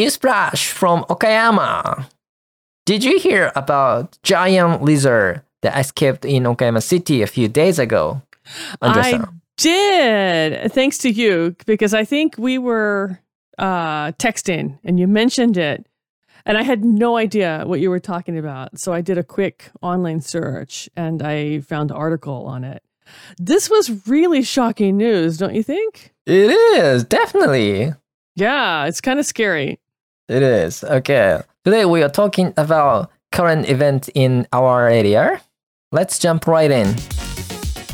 [0.00, 2.06] Newsflash from Okayama.
[2.86, 8.22] Did you hear about giant lizard that escaped in Okayama City a few days ago?
[8.80, 9.24] I
[9.56, 13.18] did, thanks to you, because I think we were
[13.58, 15.84] uh, texting and you mentioned it.
[16.46, 18.78] And I had no idea what you were talking about.
[18.78, 22.84] So I did a quick online search and I found an article on it.
[23.36, 26.14] This was really shocking news, don't you think?
[26.24, 27.92] It is, definitely.
[28.36, 29.80] Yeah, it's kind of scary.
[30.28, 30.84] It is.
[30.84, 31.40] Okay.
[31.64, 35.40] Today we are talking about current event in our area.
[35.90, 36.94] Let's jump right in.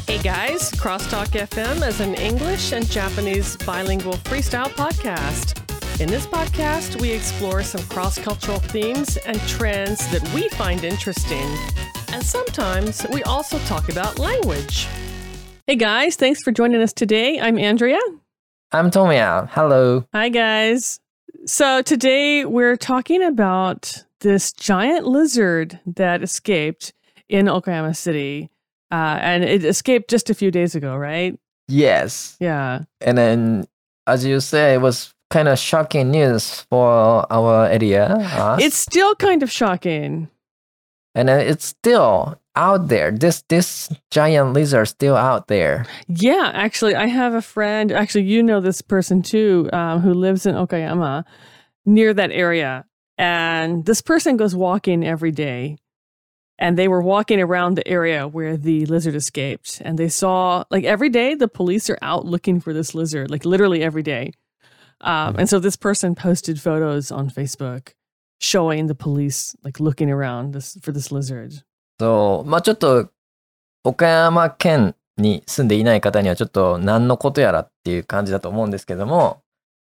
[0.06, 5.60] Hey guys, Crosstalk FM is an English and Japanese bilingual freestyle podcast.
[6.00, 11.48] In this podcast, we explore some cross cultural themes and trends that we find interesting.
[12.12, 14.88] And sometimes we also talk about language.
[15.68, 17.38] Hey guys, thanks for joining us today.
[17.40, 18.00] I'm Andrea.
[18.72, 19.48] I'm Tomoya.
[19.50, 20.04] Hello.
[20.12, 21.00] Hi guys.
[21.46, 26.94] So today we're talking about this giant lizard that escaped
[27.28, 28.50] in Okayama City.
[28.90, 31.38] Uh, and it escaped just a few days ago, right?
[31.68, 32.36] Yes.
[32.40, 32.84] Yeah.
[33.00, 33.66] And then,
[34.06, 38.06] as you say, it was kind of shocking news for our area.
[38.06, 38.62] us.
[38.62, 40.30] It's still kind of shocking.
[41.14, 43.10] and then it's still out there.
[43.10, 45.86] This this giant lizard still out there.
[46.08, 47.92] Yeah, actually, I have a friend.
[47.92, 51.24] Actually, you know this person too, um, who lives in Okayama,
[51.84, 52.84] near that area.
[53.18, 55.78] And this person goes walking every day.
[56.56, 59.82] And they were walking around the area where the lizard escaped.
[59.84, 63.44] And they saw, like, every day the police are out looking for this lizard, like,
[63.44, 64.30] literally every day.
[65.00, 67.94] Um, and so this person posted photos on Facebook
[68.38, 71.64] showing the police, like, looking around this for this lizard.
[72.00, 73.10] そう、まあちょっと
[73.84, 79.42] 岡山県に住んでいない方にはちょっと何のことやらっていう感じだと思うんですけども、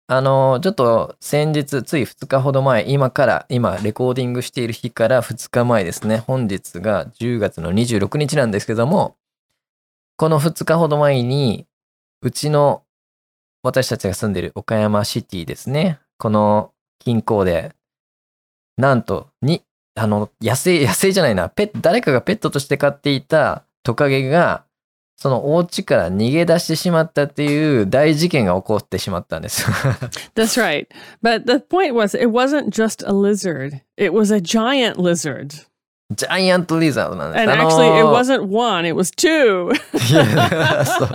[0.09, 9.17] あの、ちょっと先日、つい2日ほど前、今から、今レコーディングしている日から2日前ですね、本日が10月の26日なんですけども、
[10.17, 11.67] この2日ほど前に、
[12.21, 12.83] うちの
[13.63, 17.75] 私たちが住んでいる岡山シティですね、この近郊で、
[18.77, 19.63] なんと、に、
[19.95, 24.65] あの、野生、 野生じゃないな、ペット、誰かがペットとして飼っていたトカゲが、
[25.17, 29.65] そのお家から逃げ出してしまったっていう大事件が起こってしまったんです。
[30.35, 30.89] That's right.
[31.23, 35.67] But the point was, it wasn't just a lizard, it was a giant lizard.
[36.12, 37.42] ジャイアントリザードなんです。
[37.42, 39.74] And あの actually, it ー wasn't one, it was two.
[39.74, 41.06] いやそ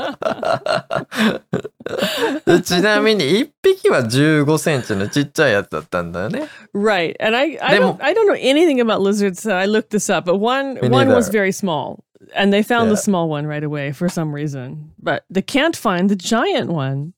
[2.55, 6.47] う ちなみに1匹は15センチのちっちゃいやつだったんだよね。
[6.75, 7.15] right.
[7.21, 10.11] And I, I, Them- don't, I don't know anything about lizards, so I looked this
[10.15, 11.33] up, but one, Me one was neither.
[11.33, 12.05] very small.
[12.35, 13.01] And they found the Yeah.
[13.01, 14.93] small one right away for some reason.
[15.03, 17.15] But they can't find the giant one.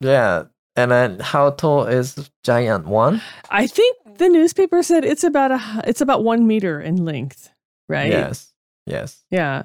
[0.00, 0.44] Yeah.
[0.76, 3.22] And then how tall is giant one?
[3.50, 7.50] I think the newspaper said it's about a h- it's about one meter in length,
[7.88, 8.10] right?
[8.10, 8.52] Yes.
[8.86, 9.24] Yes.
[9.30, 9.62] Yeah.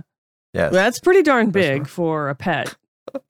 [0.53, 0.71] Yes.
[0.73, 1.89] That's pretty darn That's big right.
[1.89, 2.75] for a pet.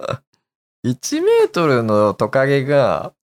[0.85, 3.13] 1メートルのトカゲが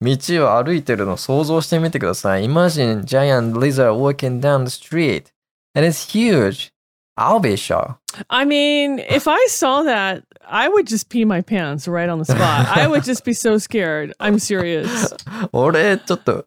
[0.00, 0.16] 道
[0.46, 2.44] を歩いてるのを想像してみてください。
[2.44, 5.32] Imagine giant lizard walking down the street.
[5.74, 6.71] And it's huge.
[7.15, 7.99] I'll be shocked.
[8.29, 12.25] I mean, if I saw that, I would just pee my pants right on the
[12.25, 12.67] spot.
[12.67, 14.13] I would just be so scared.
[14.19, 15.13] I'm serious.
[15.51, 16.45] 俺、ちょっと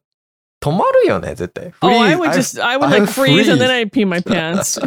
[0.60, 1.72] 止まるよね、絶対。
[1.80, 2.18] Oh, I Freeze.
[2.18, 3.86] would just, I would like freeze and then freeze.
[3.86, 4.80] I'd pee my pants.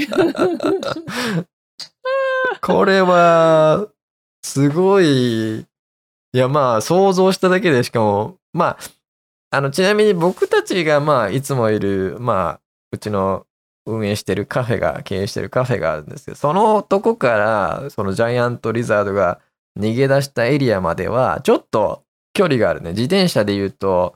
[2.62, 3.88] これは、
[4.44, 5.66] すごい、い
[6.38, 8.78] やまあ想像しただけでしかも、ま
[9.52, 13.46] あ、あの、ちなみに僕たちがまあいつもいる、まあ、うちの
[13.86, 19.40] 運営してるカフェが、経営してるカフェがあるんですけど、そのとこから、そのジャイアントリザードが
[19.80, 22.04] 逃げ出したエリアまでは、ちょっと
[22.34, 22.92] 距離があるね。
[22.92, 24.16] 自転車で言うと、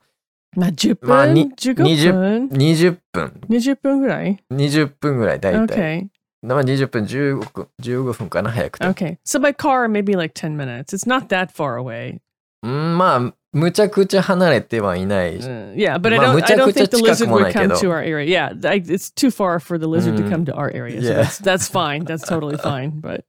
[0.55, 5.77] まあ、10分、まあに15 20分？20分、20分ぐらい？20分ぐらい大体。
[5.77, 6.07] Okay.
[6.43, 8.85] まあ20分、15分、15分かな、早くて。
[8.85, 9.17] Okay.
[9.25, 10.93] So by car, maybe like 10 minutes.
[10.93, 12.19] It's not that far away.
[12.61, 15.38] うんまあ、むちゃくちゃ離れてはいない。
[15.38, 17.26] Uh, yeah, but I まあ、 don't, むち I ゃ don't くちゃ think the 近 lizard
[17.26, 17.74] くも would ないけ come ど。
[17.76, 18.24] to our area.
[18.24, 20.30] Yeah, I, it's too far for the lizard to Mm.
[20.30, 21.00] come to our area.
[21.02, 21.14] So Yeah.
[21.22, 22.04] that's, that's fine.
[22.04, 23.00] That's totally fine.
[23.00, 23.24] But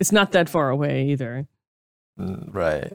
[0.00, 1.46] it's not that far away either.
[2.18, 2.92] うん、right.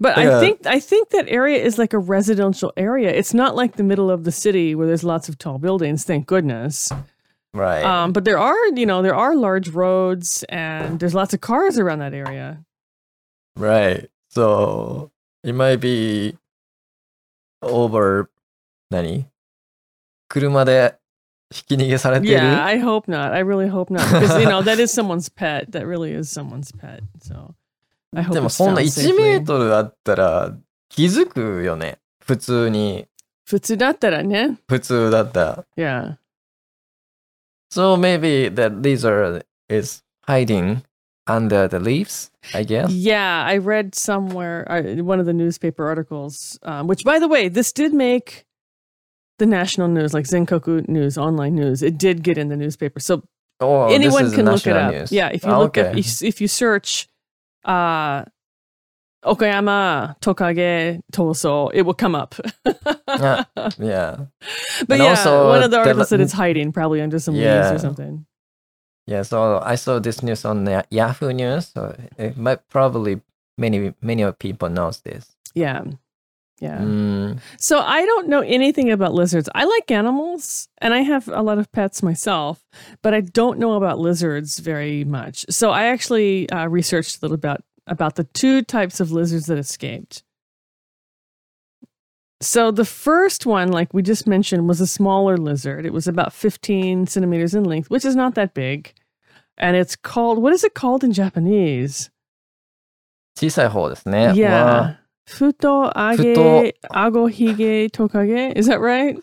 [0.00, 0.38] But Yeah.
[0.38, 3.10] I think I think that area is like a residential area.
[3.10, 6.04] It's not like the middle of the city where there's lots of tall buildings.
[6.04, 6.90] Thank goodness.
[7.52, 7.82] Right.
[7.84, 11.78] Um, but there are, you know, there are large roads and there's lots of cars
[11.78, 12.64] around that area.
[13.56, 14.08] right.
[14.30, 15.10] So,
[15.45, 16.37] it might be
[17.61, 18.27] over,
[18.89, 19.27] 何
[20.27, 20.95] 車で
[21.51, 23.31] ひき逃げされてる Yeah, I hope not.
[23.31, 25.71] I really hope not because you know that is someone's pet.
[25.71, 27.03] That really is someone's pet.
[27.21, 27.53] So
[28.15, 30.57] I hope でもそんな found 1メー.トルあったら
[30.89, 31.99] 気づくよね。
[32.19, 33.07] 普通に。
[33.45, 34.57] 普通だったらね。
[34.67, 35.65] 普通だった。
[35.77, 36.17] Yeah.
[37.69, 40.81] So maybe the lizard is hiding
[41.27, 42.91] under the leaves, I guess.
[42.91, 47.47] Yeah, I read somewhere uh, one of the newspaper articles, um, which, by the way,
[47.49, 48.45] this did make
[49.39, 51.81] the national news, like Zenkoku News, online news.
[51.83, 53.23] It did get in the newspaper, so
[53.61, 54.93] Oh, anyone can look it up.
[54.93, 55.11] news.
[55.11, 55.97] Yeah, if you look okay.
[55.97, 57.07] if, if you search
[57.63, 58.25] uh,
[59.23, 62.35] Okayama Tokage Toso, it will come up.
[63.07, 63.45] Ah,
[63.79, 64.25] yeah.
[64.87, 67.33] but and yeah, also one of the the- articles said it's hiding probably under some
[67.35, 68.25] leaves or something.
[69.07, 71.67] Yeah, so I saw this news on the Yahoo News.
[71.67, 73.21] So it might probably
[73.57, 75.35] many many of people knows this.
[75.53, 75.83] Yeah.
[76.61, 76.79] Yeah.
[76.79, 79.49] Mm, So I don't know anything about lizards.
[79.53, 82.63] I like animals and I have a lot of pets myself,
[83.01, 85.45] but I don't know about lizards very much.
[85.49, 89.57] So I actually uh, researched a little bit about the two types of lizards that
[89.57, 90.23] escaped.
[92.44, 95.84] So the first one, like we just mentioned, was a smaller lizard.
[95.84, 98.94] It was about 15 centimeters in length, which is not that big.
[99.58, 102.10] And it's called, what is it called in Japanese?
[103.38, 104.32] 小さい方ですね。
[104.34, 104.96] Yeah.
[105.28, 108.52] Futo age ago hige tokage.
[108.58, 109.18] Is that right?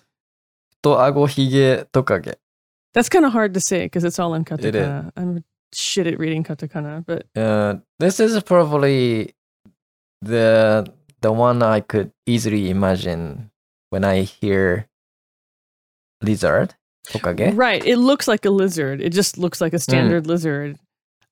[0.81, 2.37] と顎ひげトカゲ。
[2.93, 4.81] That's kind of hard to say because it's all in It is.
[4.85, 5.11] katakana.
[5.17, 5.43] I'm
[5.73, 9.33] shit at reading katakana, but Uh, this is probably
[10.21, 10.85] the
[11.21, 13.49] the one I could easily imagine
[13.89, 14.85] when I hear
[16.21, 16.71] lizard
[17.11, 17.51] トカゲ。
[17.55, 19.01] right, it looks like a lizard.
[19.01, 20.75] It just looks like a standard lizard.
[20.75, 20.83] そう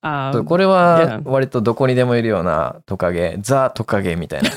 [0.02, 1.28] Um, これは yeah.
[1.28, 4.50] 割とどこにでもいるようなトカゲ、ザトカゲみたいな。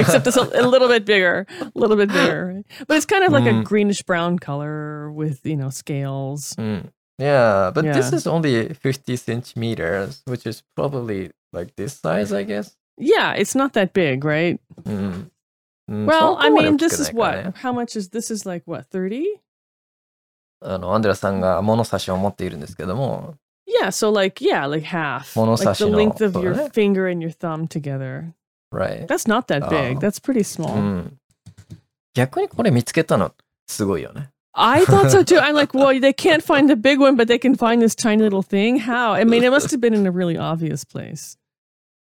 [0.00, 2.46] except it's a, a little bit bigger, a little bit bigger.
[2.54, 2.64] right?
[2.86, 3.64] But it's kind of like a Mm.
[3.64, 6.54] greenish brown color with you know scales.
[6.56, 6.92] うん。
[7.18, 8.16] Yeah, but this Yeah.
[8.16, 12.76] is only 50 centimeters, which is probably like this size, I guess.
[12.98, 14.58] Yeah, it's not that big, right?
[14.84, 15.30] うん。
[15.86, 17.58] うん、 Well, そこ I まで mean, 大き this く is ないからね what?
[17.58, 18.32] How much is this?
[18.32, 19.24] Is like what thirty?
[20.62, 23.34] あの、アンデラさんが物差しを持っているんですけども、
[23.66, 26.70] Yeah, so like yeah, like half, like the Monosashi no- length of your そうだね。
[26.72, 28.32] finger and your thumb together.
[28.70, 29.06] right?
[29.06, 29.96] That's not that big.
[29.96, 30.00] Oh.
[30.00, 30.74] That's pretty small.
[30.74, 31.18] うん。
[32.14, 33.32] 逆にこれ見つけたの
[33.66, 34.30] すごいよね。
[34.52, 35.40] I thought so too.
[35.40, 38.22] I'm like, well, they can't find the big one, but they can find this tiny
[38.22, 38.78] little thing.
[38.78, 39.12] How?
[39.12, 41.36] I mean, it must have been in a really obvious place.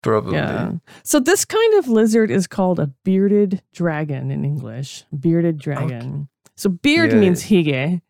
[0.03, 0.35] Probably.
[0.35, 0.73] Yeah.
[1.03, 5.05] So this kind of lizard is called a bearded dragon in English.
[5.19, 6.01] Bearded dragon.
[6.01, 6.51] Okay.
[6.57, 7.19] So beard yeah.
[7.19, 8.01] means hige.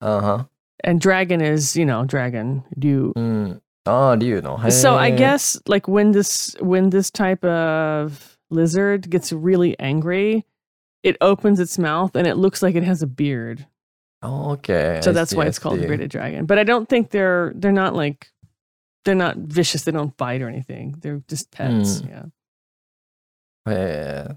[0.00, 0.44] Uh-huh.
[0.84, 2.64] And dragon is, you know, dragon.
[2.78, 3.60] Do mm.
[3.86, 4.56] Oh, do you know?
[4.56, 4.70] Hey.
[4.70, 10.46] So I guess like when this when this type of lizard gets really angry,
[11.02, 13.66] it opens its mouth and it looks like it has a beard.
[14.22, 15.00] Oh, okay.
[15.02, 15.86] So I that's see, why it's I called see.
[15.86, 16.46] bearded dragon.
[16.46, 18.28] But I don't think they're they're not like
[19.04, 19.84] they're not vicious.
[19.84, 20.96] They don't bite or anything.
[21.00, 22.00] They're just pets.
[22.00, 22.08] Mm.
[22.08, 23.72] Yeah.
[23.72, 24.32] Yeah.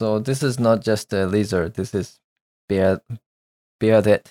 [0.00, 1.74] So this is not just a lizard.
[1.74, 2.18] This is
[2.68, 3.00] beard,
[3.78, 4.30] bearded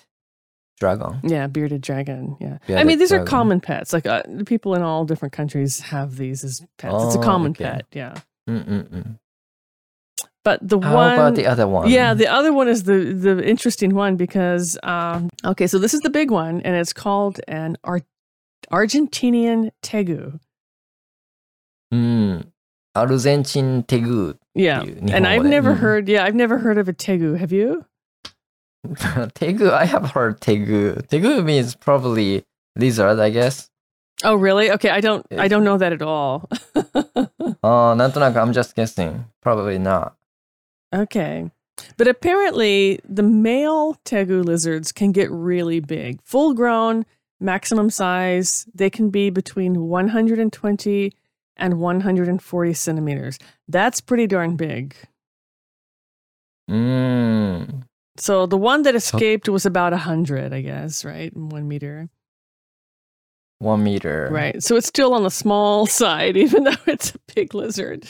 [0.80, 1.22] dragon.
[1.24, 2.36] Yeah, bearded dragon.
[2.40, 2.58] Yeah.
[2.68, 3.26] Bearded I mean, these dragon.
[3.26, 3.94] are common pets.
[3.94, 6.94] Like uh, people in all different countries have these as pets.
[6.94, 7.64] Oh, it's a oh, common okay.
[7.64, 7.86] pet.
[7.94, 8.16] Yeah.
[8.50, 9.18] Mm-mm-mm.
[10.44, 11.14] But the How one.
[11.14, 11.90] about the other one?
[11.90, 16.00] Yeah, the other one is the the interesting one because um, okay, so this is
[16.02, 18.04] the big one, and it's called an art
[18.71, 20.39] Argentinian tegu.
[21.93, 22.53] うん。
[22.95, 24.81] アルゼンチンテグ Yeah.
[24.81, 27.37] っていう日 And 本 I've 語で never うん heard yeah, I've never heard of a tegu.
[27.37, 27.85] Have you?
[29.35, 31.05] テグ I have heard テグ。
[31.09, 32.45] テグ means probably
[32.77, 33.71] lizard, I guess.
[34.25, 34.71] Oh, really?
[34.73, 36.49] Okay, I don't I don't know that at all.
[37.63, 39.25] ああ、なんとなく I'm just guessing.
[39.43, 40.13] Probably not.
[40.95, 41.51] okay.
[41.99, 46.21] But apparently the male tegu lizards can get really big.
[46.25, 47.05] Full grown,
[47.42, 51.14] maximum size, they can be between 120
[51.58, 53.40] and 140 centimeters.
[53.68, 54.96] That's pretty darn big.
[56.70, 57.84] Mm.
[58.18, 61.36] So the one that escaped was about 100, I guess, right?
[61.36, 62.10] One meter.
[63.60, 64.30] One meter.
[64.32, 64.62] Right.
[64.64, 68.08] So it's still on the small side, even though it's a big lizard.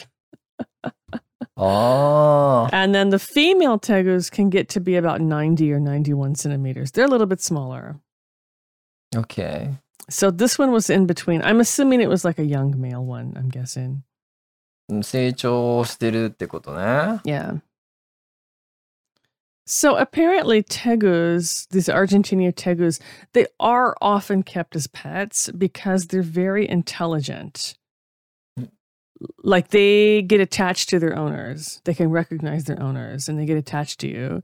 [1.56, 2.68] oh.
[2.72, 6.92] And then the female tegus can get to be about 90 or 91 centimeters.
[6.92, 8.00] They're a little bit smaller.
[9.15, 9.77] Okay.
[10.09, 11.41] So this one was in between.
[11.41, 14.03] I'm assuming it was like a young male one, I'm guessing.
[15.01, 17.19] 成長してるってことね。
[17.25, 17.59] Yeah.
[19.65, 23.01] So apparently tegus, these Argentina tegus,
[23.33, 27.75] they are often kept as pets because they're very intelligent.
[29.43, 31.81] Like they get attached to their owners.
[31.83, 34.41] They can recognize their owners and they get attached to you.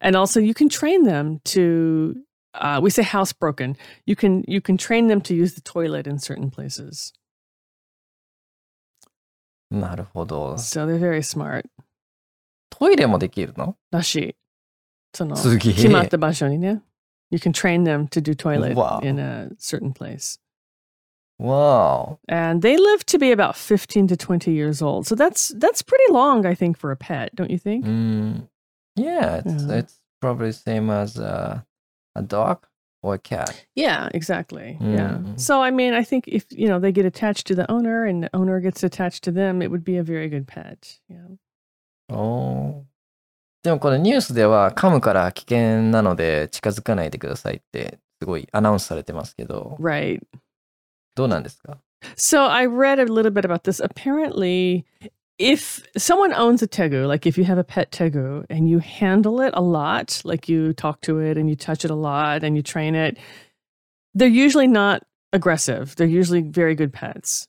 [0.00, 2.14] And also you can train them to
[2.54, 3.76] uh, we say housebroken.
[4.06, 7.12] You can you can train them to use the toilet in certain places.
[9.70, 10.56] なるほど。
[10.58, 11.64] So they're very smart.
[12.70, 14.36] トイレもできるのらしい。
[15.14, 16.82] その、すげえ決まった場所にね。
[17.30, 19.00] You can train them to do toilet Wow.
[19.06, 20.40] in a certain place.
[21.38, 25.06] わ And they live to be about 15 to 20 years old.
[25.06, 27.84] So that's that's pretty long, I think, for a pet, don't you think?
[27.84, 28.48] ーうん。
[28.96, 29.78] Yeah, it's, Yeah.
[29.84, 31.64] it's probably same as a,
[32.15, 32.65] a dog
[33.01, 33.65] or a cat.
[33.75, 34.77] Yeah, exactly.
[34.81, 35.19] Yeah.
[35.21, 35.39] Mm.
[35.39, 38.23] So I mean, I think if you know they get attached to the owner and
[38.23, 40.99] the owner gets attached to them, it would be a very good pet.
[41.09, 41.37] Yeah.
[42.09, 42.83] おー
[43.63, 50.21] でもこれニュースでは噛むから危険なので近づかないでくださいってすごいアナウンスされてますけど、Right.
[51.15, 51.79] どうなんですか
[52.15, 53.83] So I read a little bit about this.
[53.83, 54.85] Apparently,
[55.37, 59.41] if someone owns a tegu, like if you have a pet tegu and you handle
[59.41, 62.55] it a lot, like you talk to it and you touch it a lot and
[62.55, 63.17] you train it,
[64.13, 65.95] they're usually not aggressive.
[65.95, 67.47] They're usually very good pets.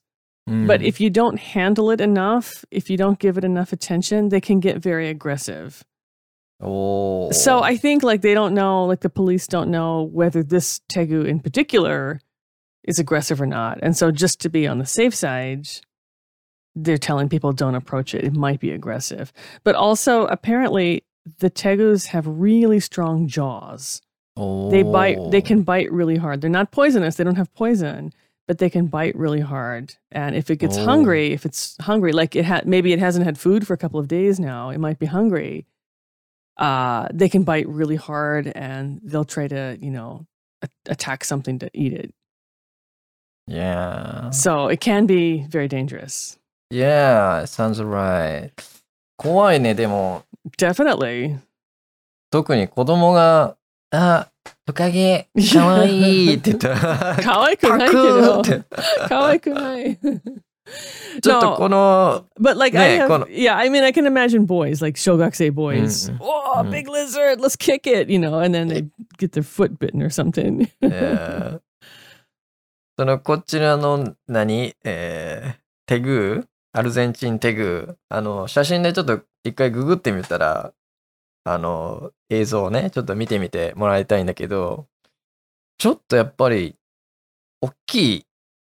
[0.49, 0.67] Mm.
[0.67, 4.41] But if you don't handle it enough, if you don't give it enough attention, they
[4.41, 5.83] can get very aggressive.
[6.61, 7.31] Oh.
[7.31, 11.25] So I think like they don't know, like the police don't know whether this tegu
[11.25, 12.19] in particular
[12.83, 13.79] is aggressive or not.
[13.81, 15.67] And so just to be on the safe side,
[16.83, 18.23] they're telling people don't approach it.
[18.23, 19.33] It might be aggressive.
[19.63, 21.03] But also apparently
[21.39, 24.01] the tegus have really strong jaws.
[24.37, 26.41] おー They bite they can bite really hard.
[26.41, 27.15] They're not poisonous.
[27.17, 28.13] They don't have poison,
[28.47, 29.95] but they can bite really hard.
[30.11, 30.85] And if it gets Oh.
[30.85, 33.99] hungry, if it's hungry, like it had maybe it hasn't had food for a couple
[33.99, 35.65] of days now, it might be hungry.
[36.57, 40.25] Uh, they can bite really hard and they'll try to, you know,
[40.61, 42.13] a- attack something to eat it.
[43.47, 44.29] Yeah.
[44.31, 46.37] So it can be very dangerous.
[46.71, 48.51] Yeah, sounds right.
[49.17, 50.23] 怖いね、でも、
[50.57, 51.37] Definitely.
[52.29, 53.55] 特に子供が、
[53.91, 54.27] あ、
[54.65, 58.41] トカゲ、かわいいって言ったら、可愛くパクないけど。
[58.41, 58.63] ーって。
[59.07, 59.97] 可愛くない。
[61.21, 66.09] ちょっとこの、But like I have, yeah, I mean, I can imagine boys like shogakse boys.
[66.11, 66.71] Mm, mm, Oh, mm.
[66.71, 68.85] big lizard, let's kick it, you know, and then they
[69.17, 70.69] get their foot bitten or something.
[70.81, 71.61] えー
[72.99, 76.47] そのこっちらの何、えーテグー
[76.77, 80.73] アルゼンチンテグあの写真でちょっと一回ググってみたら
[81.43, 84.85] あの映像をねちょっと見てみてもらいたいんだけど
[85.79, 86.75] ちょっとやっぱり
[87.61, 88.25] 大きい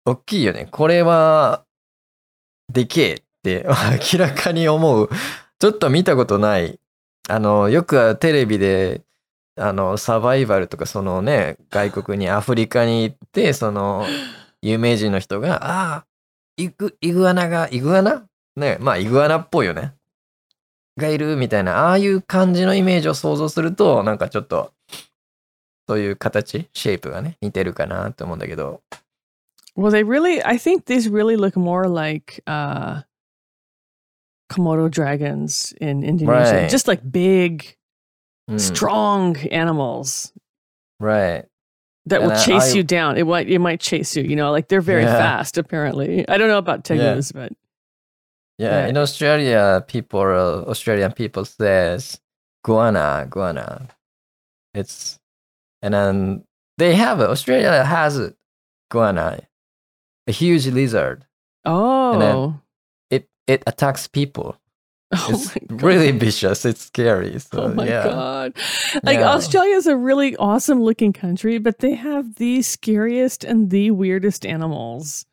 [0.06, 0.68] 大きいよね。
[0.72, 1.64] これは
[2.74, 3.68] でけえって
[4.14, 5.10] 明らかに思う。
[5.60, 6.80] ちょっと見たことない。
[7.30, 9.02] あのよくテレビで
[9.56, 14.08] あのサバイバルとかそのね外国にアフリカに行ってその
[14.64, 16.06] 有名人の人がああ
[16.58, 19.94] イグイグアナがイグアナねまあイグアナっぽいよね
[20.98, 24.74] がいるみたいなああいう感じのイメージを想像するとなんかちょっと
[25.88, 28.82] そういう形シェイプがね似てるかなって思うんだけど
[29.78, 33.04] well, they really, I think these really look more like uh,
[34.52, 36.70] Komodo dragons in Indonesia, Right.
[36.70, 37.78] just like big,
[38.50, 40.34] うん strong animals
[41.00, 41.46] right
[42.06, 43.18] that will And I- chase I- you down.
[43.18, 45.18] It might, it might chase you, you know, like they're very Yeah.
[45.18, 45.58] fast.
[45.58, 46.96] Apparently, I don't know about Yeah.
[46.98, 47.54] tegus, but
[48.58, 48.88] Yeah, Yeah.
[48.90, 52.20] in Australia, people, uh, Australian people says
[52.64, 53.88] guana, guana.
[54.76, 55.20] It's
[55.82, 56.44] and then
[56.78, 57.30] they have it.
[57.30, 58.36] Australia has it,
[58.92, 59.40] guana,
[60.28, 61.26] a huge lizard.
[61.66, 62.60] oh,
[63.10, 64.58] It it attacks people.
[65.13, 65.83] oh It's my God.
[65.83, 66.65] really vicious.
[66.65, 67.39] It's scary.
[67.39, 68.55] So Oh my yeah, god.
[69.05, 69.31] Like Yeah.
[69.35, 74.45] Australia is a really awesome looking country, but they have the scariest and the weirdest
[74.47, 75.27] animals.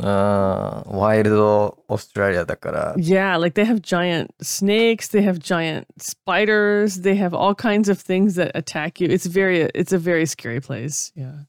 [0.00, 2.94] あーワイルドオーストラリアだから。
[2.96, 7.98] Yeah, like they have giant snakes, they have giant spiders, they have all kinds of
[8.00, 9.08] things that attack you.
[9.08, 11.12] It's very it's a very scary place.
[11.16, 11.46] Yeah.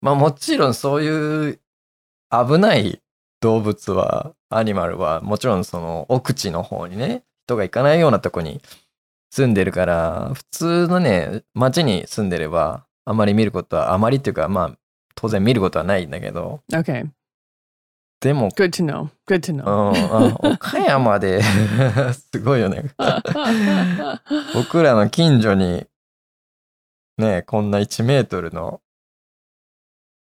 [0.00, 1.60] まあもちろんそういう
[2.30, 3.00] 危ない
[3.40, 8.61] 動物は、 アニマルはもちろんその奥地の方にね、人が行かないようなとこに
[9.31, 14.77] 住んでるから、普通のね、町に住んでれば、あまり見ることは、あまりっていうか、まあ
[15.15, 17.09] 当然見ることはないんだけど、Okay.
[18.21, 19.09] でも、Good to know.
[19.27, 20.37] Good to うん know.
[20.45, 21.41] あ岡山で
[22.13, 22.91] すごいよね。
[24.55, 25.85] 僕らの近所に、
[27.17, 28.81] ね、こんな1メートルの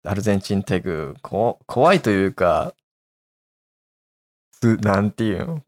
[0.03, 2.73] アルゼンチンテグ、こ怖いというか、
[4.60, 5.62] すなんていうの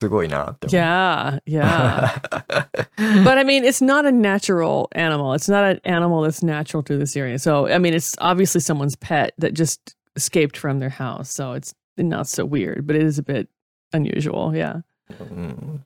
[0.00, 0.76] すごいなって思う。
[0.76, 2.18] yeah, yeah.
[3.24, 5.32] but I mean, it's not a natural animal.
[5.32, 7.38] It's not an animal that's natural to this area.
[7.38, 11.30] So, I mean, it's obviously someone's pet that just escaped from their house.
[11.30, 13.48] So it's not so weird, but it is a bit
[13.92, 14.54] unusual.
[14.54, 14.82] Yeah.
[15.20, 15.84] うん、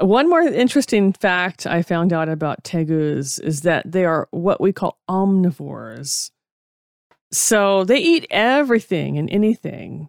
[0.00, 4.72] One more interesting fact I found out about tegus is that they are what we
[4.72, 6.30] call omnivores.
[7.32, 10.08] So they eat everything and anything.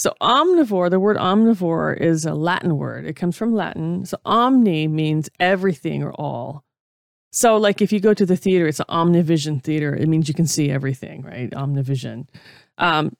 [0.00, 3.04] So omnivore, the word omnivore is a Latin word.
[3.04, 4.06] It comes from Latin.
[4.06, 6.64] So omni means everything or all.
[7.32, 9.94] So like if you go to the theater, it's an omnivision theater.
[9.94, 11.50] It means you can see everything, right?
[11.50, 12.28] Omnivision.
[12.78, 13.14] Um,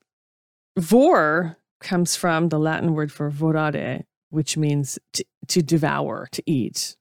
[0.79, 6.97] vor comes from the Latin word for vorare, which means to, to devour, to eat.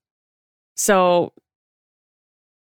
[0.76, 1.32] So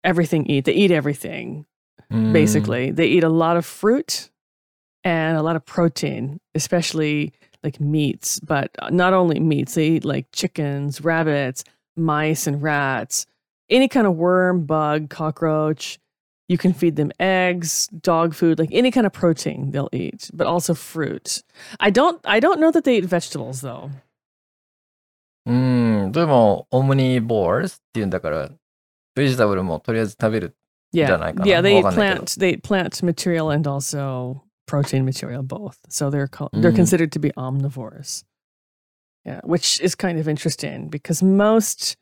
[0.03, 0.65] everything eat.
[0.65, 1.67] They eat everything,
[2.11, 2.33] Mm.
[2.33, 2.91] basically.
[2.91, 4.31] They eat a lot of fruit
[5.04, 10.26] and a lot of protein, especially like meats, but not only meats, they eat like
[10.32, 11.64] chickens, rabbits,
[11.96, 13.26] mice, and rats.
[13.70, 15.98] Any kind of worm, bug, cockroach.
[16.48, 20.46] You can feed them eggs, dog food, like any kind of protein they'll eat, but
[20.46, 21.42] also fruit.
[21.78, 23.90] I don't I don't know that they eat vegetables though.
[25.46, 26.12] うん。
[26.12, 28.50] でも、オムニボールって言うんだから、
[29.14, 30.56] ベジタブルもとりあえず食べる。
[30.94, 31.06] Yeah.
[31.06, 31.46] じゃないかな。
[31.46, 32.24] Yeah, they eat わかんないけど。
[32.24, 35.78] plant they eat plant material and also protein material both.
[35.88, 36.76] So they're called, they're Mm.
[36.76, 38.24] considered to be omnivores.
[39.24, 41.96] Yeah, which is kind of interesting because most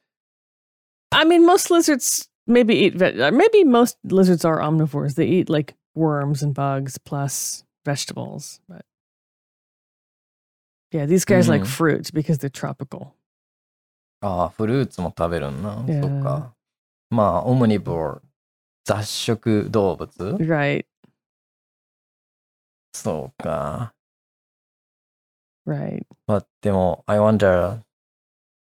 [1.13, 5.15] I mean most lizards maybe eat ve- uh, maybe most lizards are omnivores.
[5.15, 8.85] They eat like worms and bugs plus vegetables, but
[10.93, 11.67] yeah, these guys like Mhm.
[11.67, 13.15] fruit because they're tropical.
[14.23, 15.77] ああ、フルーツも食べるんな。
[15.87, 16.03] Yeah.
[16.03, 16.55] そっか。
[17.11, 18.23] まあ、オムニボール、
[18.85, 20.85] 雑食動物 Right,
[22.95, 23.93] そうか。
[25.67, 26.05] right.
[26.27, 27.81] But でも、I wonder,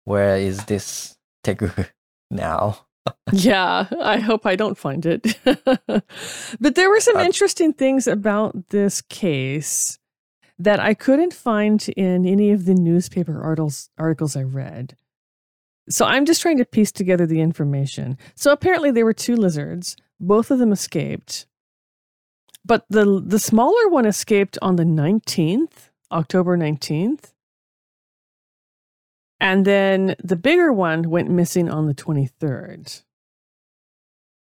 [0.06, 1.70] where is this tegu
[2.32, 2.86] now?
[3.32, 5.38] Yeah, I hope I don't find it.
[6.60, 9.98] but there were some Uh, interesting things about this case
[10.60, 14.98] that I couldn't find in any of the newspaper articles articles I read.
[15.90, 18.18] So I'm just trying to piece together the information.
[18.36, 21.48] So apparently there were two lizards, both of them escaped.
[22.65, 27.33] But the the smaller one escaped on the 19th, October 19th.
[29.41, 33.03] And then the bigger one went missing on the 23rd.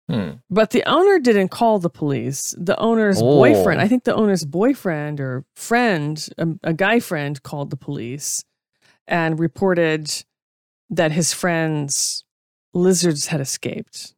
[0.07, 0.41] うん。
[0.51, 0.77] But hmm.
[0.77, 2.53] the owner didn't call the police.
[2.57, 3.25] The owner's Oh.
[3.25, 8.43] boyfriend, I think the owner's boyfriend or friend, a, a guy friend, called the police
[9.07, 10.23] and reported
[10.89, 12.23] that his friend's
[12.73, 14.13] lizards had escaped.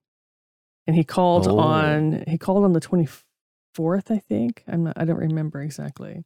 [0.86, 1.58] And he called Oh.
[1.58, 3.24] on he called on the 24th,
[3.78, 4.64] fourth, I think.
[4.68, 6.26] I'm not, I don't remember exactly.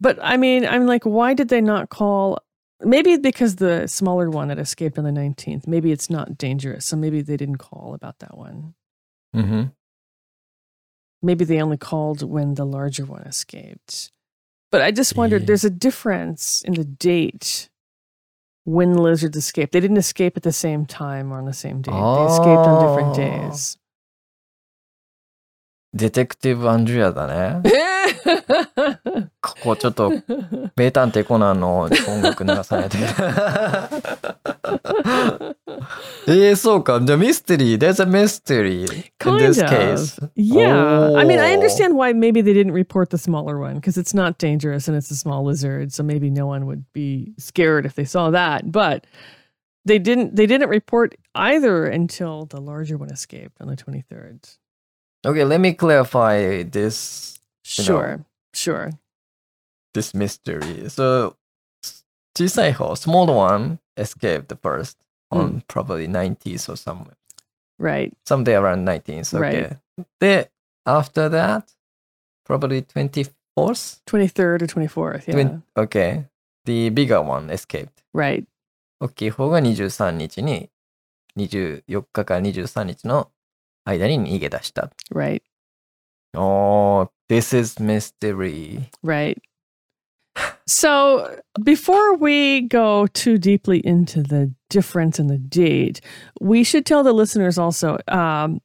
[0.00, 2.38] But I mean, I'm like, why did they not call?
[2.80, 6.86] Maybe because the smaller one that escaped on the 19th, maybe it's not dangerous.
[6.86, 8.74] So maybe they didn't call about that one.
[9.34, 9.64] Mm-hmm.
[11.22, 14.12] Maybe they only called when the larger one escaped.
[14.70, 15.46] But I just wondered yeah.
[15.46, 17.68] there's a difference in the date
[18.64, 19.72] when lizards escaped.
[19.72, 21.92] They didn't escape at the same time or on the same day.
[21.92, 22.26] Oh.
[22.26, 23.48] They escaped on different oh.
[23.48, 23.76] days.
[25.93, 27.63] デテクティブ・アンドリアだね。
[29.41, 30.11] ここちょっと、
[30.75, 31.89] 名探偵コナンの音
[32.21, 33.15] 楽流さないといけない。
[36.27, 37.01] えー、そうか。
[37.03, 37.79] じゃあ、ミステリー。
[37.79, 39.69] There's a mystery in Kind this of.
[39.69, 40.19] case.
[40.35, 41.17] Yeah.
[41.17, 41.57] I mean, I Oh.
[41.59, 45.09] understand why maybe they didn't report the smaller one because it's not dangerous and it's
[45.11, 45.91] a small lizard.
[45.91, 48.71] So maybe no one would be scared if they saw that.
[48.71, 49.05] But
[49.85, 54.57] they didn't they didn't report either until the larger one escaped on the 23rd.
[55.25, 57.39] Okay, let me clarify this
[57.77, 57.85] You know.
[57.85, 58.25] Sure.
[58.53, 58.89] Sure.
[59.93, 60.89] this mystery.
[60.89, 61.35] So,
[62.35, 64.97] 小さい方、small one escaped first
[65.31, 67.15] on probably 90s or somewhere.
[67.79, 68.13] Right.
[68.25, 69.35] Someday around 19th.
[69.37, 69.77] Okay.
[70.19, 70.45] Then,
[70.85, 71.73] after that,
[72.45, 74.01] probably 24th?
[74.05, 75.27] 23rd or 24th.
[75.27, 75.33] Yeah.
[75.33, 76.25] Twen- okay.
[76.65, 78.03] The bigger one escaped.
[78.13, 78.45] right.
[79.01, 80.69] 大きい方が23日に、
[81.37, 83.31] 24日から23日の
[83.85, 84.91] 間に逃げ出した。
[85.13, 85.41] Right.
[86.35, 88.89] Oh, this is mystery.
[89.03, 89.37] Right.
[90.67, 96.01] So before we go too deeply into the difference in the date,
[96.39, 98.61] we should tell the listeners also um,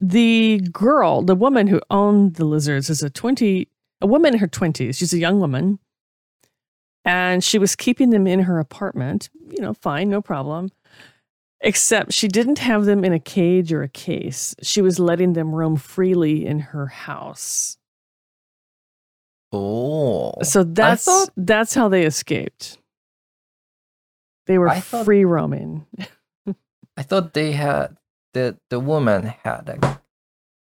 [0.00, 3.68] the girl, the woman who owned the lizards, is a 20,
[4.00, 4.96] a woman in her 20s.
[4.96, 5.78] She's a young woman.
[7.04, 9.30] And she was keeping them in her apartment.
[9.48, 10.70] You know, fine, no problem.
[11.61, 14.55] Except she didn't have them in a cage or a case.
[14.61, 17.77] She was letting them roam freely in her house.
[19.51, 20.33] Oh.
[20.43, 22.77] So that's thought- that's how they escaped.
[24.45, 25.85] They were thought- free roaming.
[26.95, 27.97] I thought they had,
[28.33, 29.99] the, the woman had a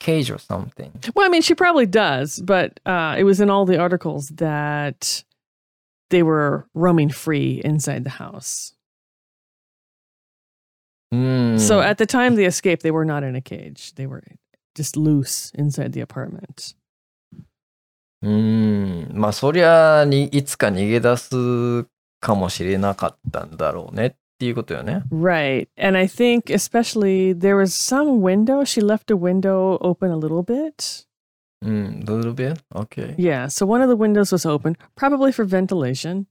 [0.01, 0.93] cage or something.
[1.15, 5.25] Well, I mean, she probably does, but uh, it was in all the articles that
[6.11, 8.74] they were roaming free inside the house.
[11.14, 11.60] Mm.
[11.60, 13.94] So at the time they escaped, they were not in a cage.
[13.96, 14.24] They were
[14.76, 16.76] just loose inside the apartment.
[18.22, 19.18] うーん。
[19.18, 21.88] まあ、そりゃに、いつか逃げ出す
[22.20, 25.04] かもしれなかったんだろうねっていうことよね。
[25.12, 25.68] Right.
[25.78, 28.64] And I think, especially, there was some window.
[28.64, 31.06] She left a window open a little bit.
[31.62, 32.04] うん。
[32.06, 32.62] little bit?
[32.74, 33.16] Okay.
[33.18, 33.48] Yeah.
[33.48, 36.26] So one of the windows was open, probably for ventilation.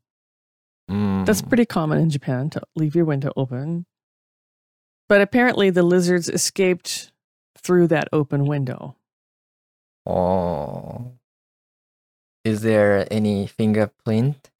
[0.89, 1.25] うん。
[1.25, 3.85] That's pretty common in Japan to leave your window open.
[5.13, 7.13] But apparently, the lizards escaped
[7.57, 8.97] through that open window.
[10.07, 11.13] Oh.
[12.45, 14.51] Is there any fingerprint?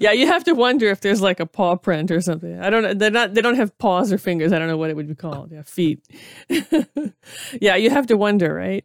[0.00, 2.60] yeah, you have to wonder if there's like a paw print or something.
[2.60, 2.94] I don't know.
[2.94, 3.34] They're not.
[3.34, 4.52] They don't have paws or fingers.
[4.52, 5.52] I don't know what it would be called.
[5.52, 6.06] Yeah, feet.
[7.60, 8.84] yeah, you have to wonder, right?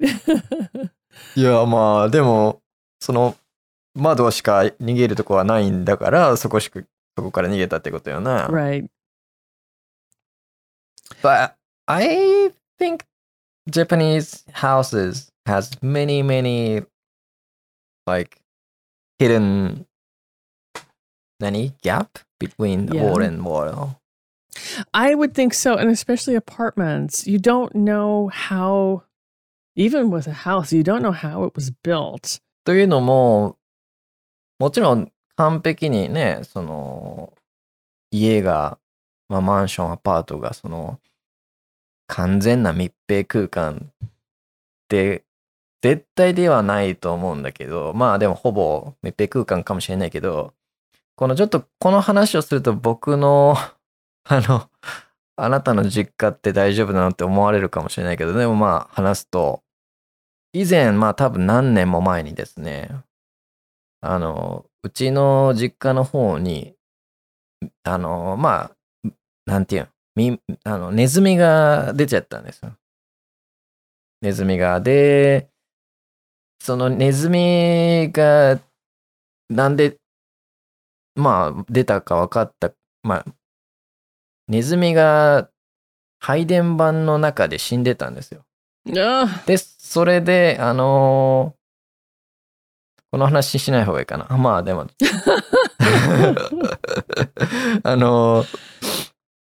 [1.36, 2.62] いや、まあ、でも、
[3.00, 3.36] その、
[3.96, 6.82] 窓しか逃げるとこはないんだから、そこしか、
[7.18, 8.48] そこから逃げたってことよな。
[8.48, 8.88] right.
[11.22, 11.54] But
[11.88, 13.06] I think
[13.70, 16.84] Japanese houses has many, many
[18.06, 18.42] like
[19.20, 19.86] hidden
[21.42, 23.04] any gap between Yeah.
[23.04, 24.00] wall and wall.
[24.94, 27.28] I would think so, and especially apartments.
[27.28, 29.04] You don't know how.
[29.76, 32.42] Even with a house, you don't know how it was built.
[32.66, 33.58] というのも、
[34.60, 37.33] もちろん 完璧にね、その、
[38.11, 38.79] 家が、
[39.29, 41.01] まあ、マンション、アパートが、その、
[42.07, 44.09] 完全な密閉空間っ
[44.89, 45.25] て、
[45.83, 50.55] 絶対ではないと思うんだけど、まあでもほぼ密閉空間かもしれないけど、
[51.17, 53.57] このちょっとこの話をすると僕の、
[54.25, 54.71] あの、
[55.37, 59.63] あなたの実家って大丈夫なのって思われるかもしれないけど、でもまあ話すと、
[60.53, 62.91] 以前、まあ多分何年も前にですね、
[64.03, 66.75] あの、うちの実家の方に、
[67.85, 68.73] あの、ま
[69.05, 69.09] あ、
[69.47, 72.73] なんていうの、みあのネズミが出ちゃったんですよ。
[74.21, 74.81] ネズミが。
[74.81, 75.49] で、
[76.61, 78.61] そのネズミが、
[79.49, 79.97] なんで、
[81.15, 82.73] まあ、出たか分かった。
[83.05, 83.25] まあ、
[84.49, 85.49] ネズミが
[86.19, 88.45] 配電盤の中で死んでたんですよ。
[89.47, 91.62] で、それで、あのー
[93.13, 94.25] この話しない方がいいかな。
[94.39, 94.87] まあでも、
[97.85, 98.47] あのー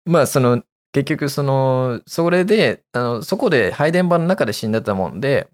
[0.05, 5.48] まあその、結局その、それで、あの、そこで配電盤の中で死んでたもんで、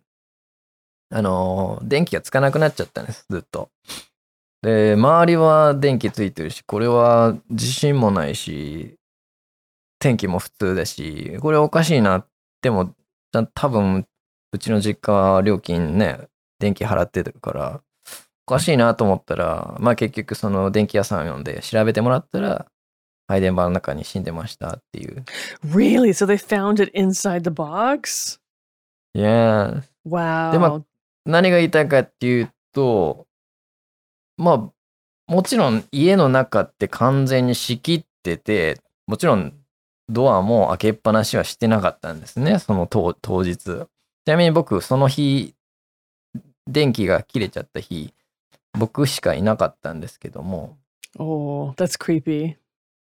[1.12, 3.70] あのー電気がつかなくなっちゃったんです、ずっと。
[4.62, 8.96] で、周りは電気ついてるし、これは地震もないし、
[10.00, 12.26] 天気も普通だし、これおかしいなっ
[12.60, 12.92] ても、
[13.54, 14.04] 多分、
[14.52, 16.18] うちの実家は料金ね、
[16.58, 17.80] 電気払ってるから、
[18.50, 22.66] おかしいなと思ったら、まあ結局その電気屋さん呼んで調べてもらったら、
[23.28, 25.24] 配電盤の中に死んでましたっていう。
[25.64, 26.08] Really?
[26.08, 28.40] So they found it inside the box?
[29.14, 30.50] いや Wow.
[30.50, 30.82] でま
[31.26, 33.28] 何が言いたいかっていうと、
[34.36, 39.54] まあ、もちろん家の中って完全に仕切ってて、もちろん
[40.08, 43.54] ドアも開けっぱなしはしてなかったんですね、その当当日。
[43.54, 43.86] ち
[44.26, 45.54] なみに僕、その日、
[46.66, 48.12] 電気が切れちゃった日、
[48.78, 50.78] 僕しかいなかったんですけども、
[51.18, 52.56] oh, that's creepy.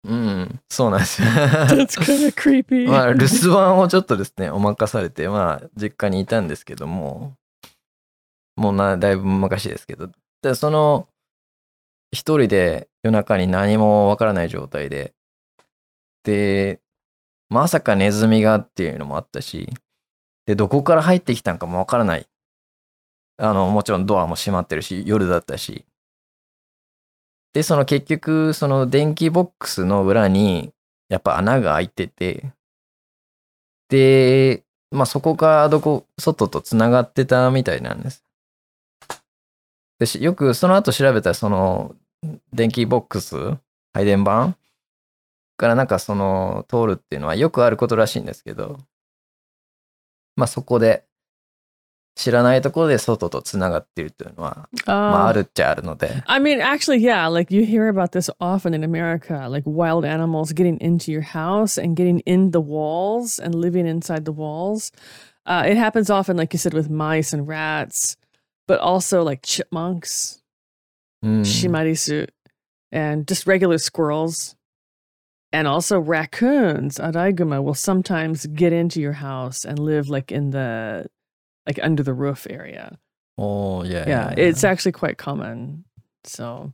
[0.05, 1.29] うん、そうなんですよ。
[1.29, 2.87] That's kind of creepy.
[2.89, 7.37] まあ、留守番をちょっとですね、お任されて、まあ、実家にいたんですけども、
[8.57, 10.11] もうな、だいぶ昔ですけど、
[10.43, 11.09] で、その、
[12.13, 15.15] 一人で夜中に何もわからない状態で、
[16.23, 16.81] で、
[17.49, 19.71] まさかネズミがっていうのもあったし、
[20.47, 22.27] で、どこから入ってきたんかもわからない。
[23.37, 25.85] あの、もちろんドアも閉まってるし、夜だったし。
[27.53, 30.73] で、その結局、その電気ボックスの裏に、
[31.09, 32.53] やっぱ穴が開いてて、
[33.89, 38.25] で、まあそこがどこ、外とつながってたみたいなんです。
[39.99, 41.95] でよくその後調べたら、その
[42.53, 43.37] 電気ボックス、
[43.93, 44.57] 配電盤
[45.57, 48.79] からなんかその通るっていうのはよくあることらしいんですけど、
[50.37, 51.05] まあそこで
[52.16, 59.64] 知らないところで外とつながっているというのは、まあ Uh, あるっちゃあるので、 I mean, actually, yeah, like you hear about this often in America, like
[59.66, 64.34] wild animals getting into your house and getting in the walls and living inside the
[64.34, 64.92] walls.
[65.46, 68.18] Uh, it happens often, like you said, with mice and rats,
[68.68, 70.44] but also like chipmunks,
[71.24, 72.28] うん、 shimarisu,
[72.92, 74.56] and just regular squirrels.
[75.52, 81.08] And also raccoons, araiguma, will sometimes get into your house and live like in the,
[81.67, 82.99] like under the roof area.
[83.39, 84.05] Oh yeah.
[84.07, 85.85] Yeah, it's actually quite common.
[86.25, 86.73] So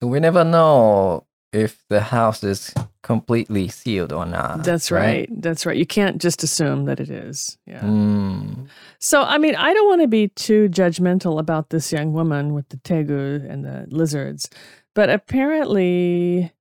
[0.00, 4.64] we never know if the house is completely sealed or not.
[4.64, 5.28] That's right.
[5.30, 5.42] right.
[5.42, 5.76] That's right.
[5.76, 7.56] You can't just assume that it is.
[7.66, 7.80] Yeah.
[7.80, 8.68] Mm.
[8.98, 12.68] So I mean, I don't want to be too judgmental about this young woman with
[12.68, 14.50] the tegu and the lizards,
[14.94, 16.52] but apparently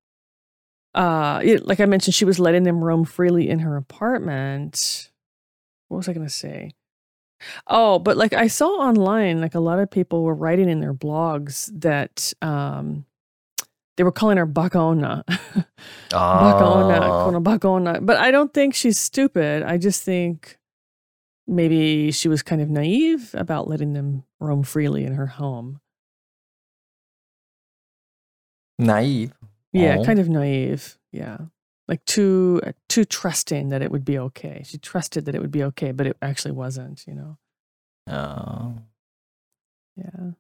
[0.95, 5.12] uh, like I mentioned, she was letting them roam freely in her apartment.
[5.89, 6.71] What was I going to say?
[7.67, 10.93] Oh, but like I saw online, like a lot of people were writing in their
[10.93, 13.05] blogs that um,
[13.97, 15.23] they were calling her Bakona.
[15.27, 15.65] Bakona,
[16.13, 17.27] Ah.
[17.27, 18.05] Kono Bakona.
[18.05, 19.63] But I don't think she's stupid.
[19.63, 20.58] I just think
[21.47, 25.79] maybe she was kind of naive about letting them roam freely in her home.
[28.79, 29.34] Naive.
[29.71, 30.03] Yeah, Oh.
[30.05, 30.97] kind of naive.
[31.12, 31.38] Yeah
[31.88, 34.62] Like too uh, too trusting that it would be okay.
[34.64, 37.37] She trusted that it would be okay, but it actually wasn't, you know.
[38.07, 38.90] あー
[40.01, 40.35] Yeah.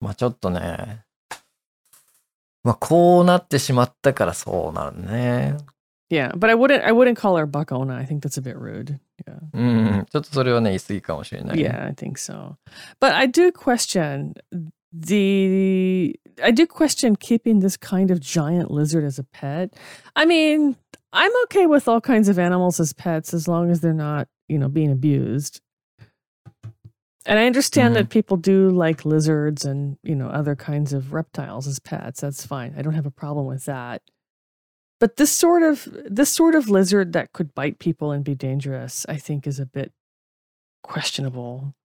[0.00, 1.04] まあちょっとね。
[2.62, 5.56] まあこうなってしまったからそうなるね。
[6.08, 7.96] Yeah, but I wouldn't I wouldn't call her Bakona.
[7.96, 8.98] I think that's a bit rude.
[9.26, 9.38] Yeah.
[9.52, 9.62] う
[10.02, 10.06] ん。
[10.08, 11.58] ちょっとそれはね、言い過ぎかもしれない。
[11.58, 12.56] Yeah, I think so.
[13.00, 14.34] But I do question
[14.91, 19.73] the I do question keeping this kind of giant lizard as a pet.
[20.15, 20.75] I mean,
[21.13, 24.57] I'm okay with all kinds of animals as pets as long as they're not, you
[24.57, 25.61] know, being abused.
[27.25, 28.09] And I understand that mm-hmm.
[28.09, 32.21] people do like lizards and, you know, other kinds of reptiles as pets.
[32.21, 32.73] That's fine.
[32.75, 34.01] I don't have a problem with that.
[34.99, 39.05] But this sort of this sort of lizard that could bite people and be dangerous,
[39.09, 39.91] I think is a bit
[40.83, 41.75] questionable.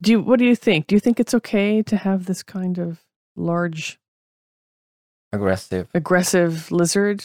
[0.00, 0.86] Do you what do you think?
[0.86, 3.04] Do you think it's okay to have this kind of
[3.36, 3.98] large
[5.32, 5.88] aggressive.
[5.94, 7.24] aggressive lizard?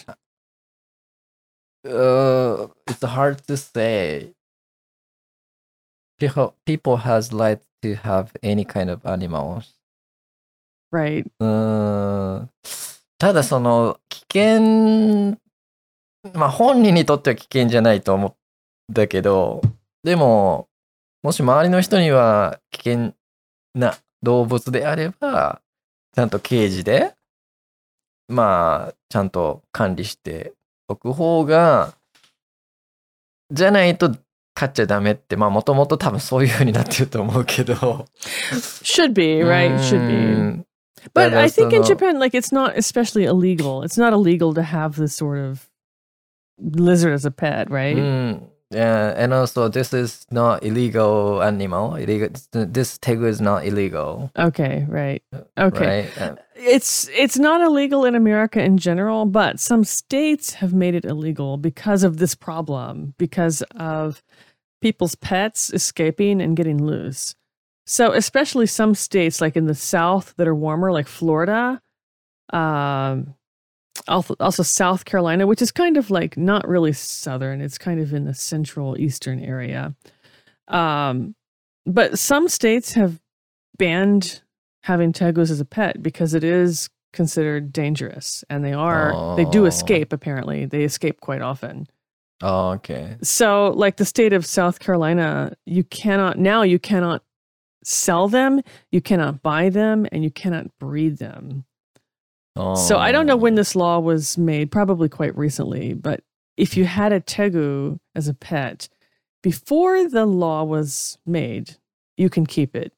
[1.88, 4.34] Uh, it's hard to say.
[6.20, 9.74] People, people has right to have any kind of animals.
[10.92, 11.26] Right.
[11.40, 12.50] うーん。
[13.20, 15.40] ただその危険、
[16.34, 18.36] まあ本人にとっては危険じゃないと思っ
[18.94, 19.62] たけど、
[20.04, 20.70] でも、
[21.23, 23.15] もし周りの人には危険
[23.75, 25.61] な動物であれば、
[26.15, 27.15] ちゃんとケージで、
[28.29, 30.53] まあ、ちゃんと管理して
[30.89, 31.95] おく方が、
[33.51, 34.17] じゃないと
[34.55, 37.75] 飼っちゃダメって、まあもともと多分そういう風になってると思うけど。
[38.83, 39.77] Should be, right?
[39.79, 40.15] Should う be.
[40.15, 40.67] ん
[41.15, 43.83] But I think in Japan, like it's not especially illegal.
[43.83, 45.69] It's not illegal to have this sort of
[46.59, 47.97] lizard as a pet, right?
[47.97, 51.95] Mm, yeah, and also this is not illegal animal.
[51.97, 52.29] Illegal.
[52.53, 54.31] This tegu is not illegal.
[54.39, 55.23] Okay, right.
[55.59, 56.05] Okay.
[56.05, 56.19] Right.
[56.21, 61.05] Uh, It's it's not illegal in America in general, but some states have made it
[61.05, 64.23] illegal because of this problem, because of
[64.81, 67.35] people's pets escaping and getting loose.
[67.87, 71.81] So, especially some states like in the South that are warmer, like Florida,
[72.53, 73.35] um,
[74.09, 78.13] also, also South Carolina, which is kind of like not really southern, it's kind of
[78.13, 79.95] in the central eastern area.
[80.69, 81.35] Um,
[81.87, 83.21] but some states have
[83.79, 84.43] banned
[84.85, 89.63] having tegus as a pet because it is considered dangerous and they are they do
[89.65, 89.67] Oh.
[89.67, 91.87] escape apparently they escape quite often
[92.43, 93.17] oh, okay.
[93.23, 97.23] so like the state of south carolina you cannot now you cannot
[97.85, 101.65] sell them you cannot buy them and you cannot breed them
[102.56, 102.74] Oh.
[102.76, 106.22] so i don't know when this law was made probably quite recently but
[106.58, 108.90] if you had a tegu as a pet
[109.44, 111.78] before the law was made
[112.18, 112.94] you can keep it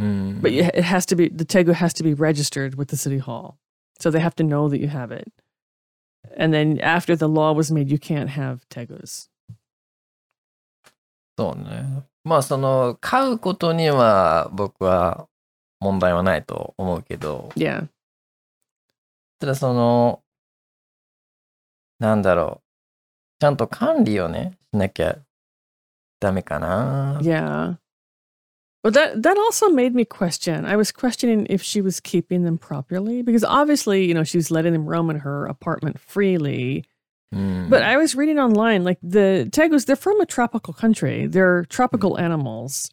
[0.00, 0.42] Mm.
[0.42, 3.18] but you- it has to be the tegu has to be registered with the city
[3.18, 3.58] hall
[4.00, 5.32] so they have to know that you have it
[6.36, 9.28] and then after the law was made you can't have tegus
[11.38, 12.04] そうね。
[12.24, 15.26] まあその飼うことには僕は
[15.80, 17.88] 問題はないと思うけど、 yeah
[19.40, 20.22] ただその
[21.98, 23.40] なんだろう。
[23.40, 25.18] ちゃんと管理をねしなきゃ
[26.20, 27.18] ダメかな。
[27.22, 27.76] yeah
[28.82, 32.58] but that that also made me question i was questioning if she was keeping them
[32.58, 36.84] properly because obviously you know she was letting them roam in her apartment freely
[37.32, 37.68] うん。
[37.68, 41.26] But I was reading online, like the tegus, they're from a tropical country.
[41.26, 42.90] They're tropical animals,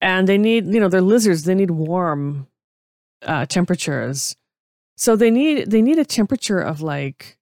[0.00, 1.42] and they need, you know, they're lizards.
[1.42, 2.46] They need warm
[3.22, 4.36] uh, temperatures,
[4.99, 7.37] so they need they need a temperature of like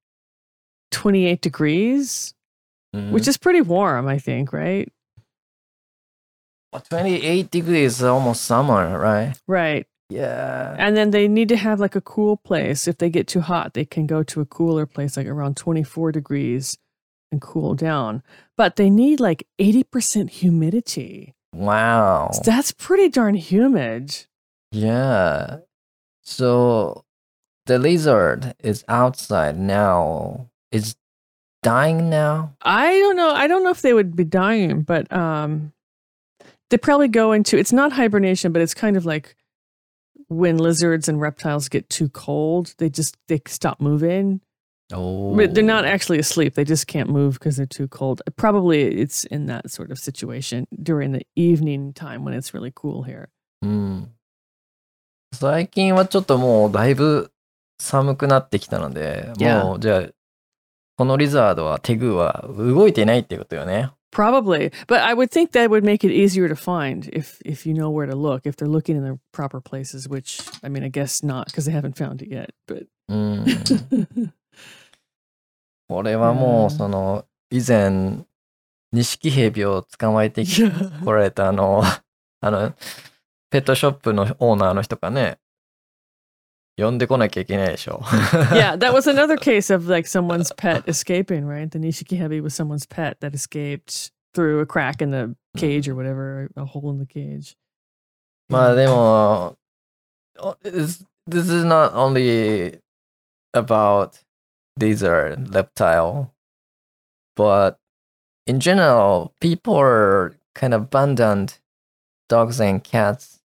[0.92, 2.36] twenty eight degrees,
[2.94, 3.30] うん which mm-hmm.
[3.30, 4.88] is pretty warm, I think, right?
[6.72, 9.34] 28 degrees is almost summer, right?
[9.48, 9.88] Right.
[10.10, 10.76] Yeah.
[10.78, 12.88] And then they need to have like a cool place.
[12.88, 15.84] If they get too hot, they can go to a cooler place, like around twenty
[15.84, 16.78] four degrees,
[17.32, 18.22] and cool down.
[18.56, 21.34] But they need like eighty percent humidity.
[21.52, 22.32] Wow.
[22.46, 24.28] That's pretty darn humid.
[24.72, 25.58] Yeah.
[26.22, 27.04] So
[27.68, 30.50] the lizard is outside now.
[30.72, 30.96] Is
[31.64, 32.56] dying now?
[32.62, 33.32] I don't know.
[33.32, 35.74] I don't know if they would be dying, but um,
[36.70, 39.36] they probably go into it's not hibernation, but it's kind of like
[40.30, 44.40] when lizards and reptiles get too cold, they just they stop moving.
[44.94, 45.90] Oh, but they're not oh.
[45.90, 46.56] actually asleep.
[46.56, 48.22] They just can't move because they're too cold.
[48.38, 53.04] Probably it's in that sort of situation during the evening time when it's really cool
[53.04, 53.28] here.
[53.62, 53.68] Hmm.
[53.68, 54.14] うん。
[55.34, 57.32] 最近はちょっともうだいぶ
[57.80, 59.64] 寒くなってきたので、Yeah.
[59.64, 60.10] もうじゃあ、
[60.98, 63.92] このリザードはテグは動いていないっていうことよね。
[64.12, 67.90] Probably, but I would think that would make it easier to find if if you know
[67.92, 68.46] where to look.
[68.46, 71.74] If they're looking in the proper places, which I mean, I guess not because they
[71.74, 72.52] haven't found it yet.
[72.68, 73.46] But うん。
[75.90, 78.26] これはもうその、以前、
[78.92, 81.84] 錦蛇を捕まえてき来られたあの、
[82.42, 82.74] あの、
[83.50, 85.40] ペットショップのオーナーの人がね、
[88.54, 91.70] yeah, that was another case of like someone's pet escaping, right?
[91.70, 95.96] The Nishiki Hebi was someone's pet that escaped through a crack in the cage or
[95.96, 97.56] whatever, a hole in the cage.
[98.50, 99.58] まあでも、
[100.64, 102.80] this oh, is not only
[103.54, 104.24] about
[104.78, 106.32] these are reptile,
[107.36, 107.78] but
[108.46, 111.60] in general, people are kind of abandoned
[112.30, 113.37] dogs and cats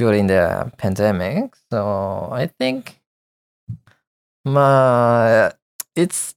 [0.00, 1.54] during the pandemic.
[1.70, 2.98] So I think,
[4.46, 5.50] ma,
[5.94, 6.34] it's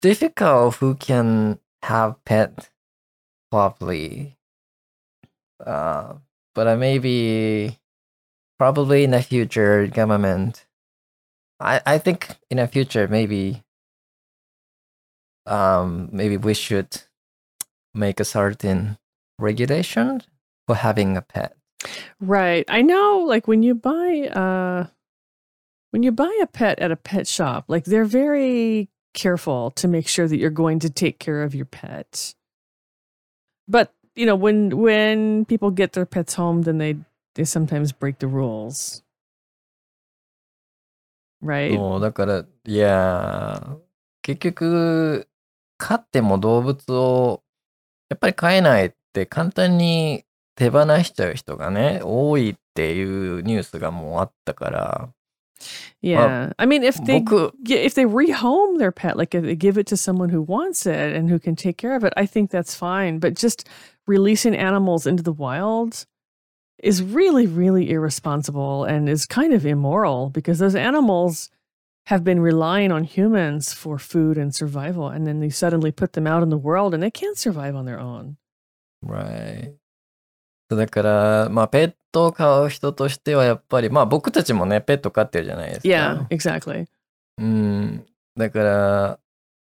[0.00, 2.70] difficult who can have pet
[3.50, 4.38] properly.
[5.60, 6.14] Uh,
[6.54, 7.78] but uh, maybe
[8.58, 10.66] probably in the future government
[11.58, 13.62] i i think in the future maybe
[15.46, 17.02] um maybe we should
[17.94, 18.98] make a certain
[19.38, 20.22] regulation
[20.66, 21.56] for having a pet
[22.19, 22.65] Right.
[22.67, 24.87] I know like when you buy uh
[25.91, 30.07] when you buy a pet at a pet shop, like they're very careful to make
[30.07, 32.35] sure that you're going to take care of your pet.
[33.67, 36.97] But, you know, when when people get their pets home, then they
[37.35, 39.03] they sometimes break the rules.
[41.41, 41.73] Right?
[41.75, 43.77] そうだからいやー
[44.23, 45.27] 結局
[45.77, 47.43] 飼っても動物を
[48.09, 55.09] やっぱり飼えないって簡単に 手放しちゃう人がね多いっていうニュースがもうあったから
[56.01, 56.53] Yeah.
[56.59, 59.77] I mean, if they 僕 Yeah, if they rehome their pet, like if they give
[59.79, 62.51] it to someone who wants it and who can take care of it, I think
[62.51, 63.19] that's fine.
[63.19, 63.67] But just
[64.05, 66.05] releasing animals into the wild
[66.77, 71.49] is really, really irresponsible and is kind of immoral because those animals
[72.05, 75.09] have been relying on humans for food and survival.
[75.09, 77.85] And then they suddenly put them out in the world and they can't survive on
[77.85, 78.37] their own.
[79.01, 79.73] Right.
[80.68, 85.88] だから、まあ、ペットを飼う人としてはやっぱり、まあ、僕たちもね、ペット飼ってるじゃないですか。
[85.88, 86.86] Yeah, exactly.
[87.38, 88.06] うん。
[88.36, 89.18] だから、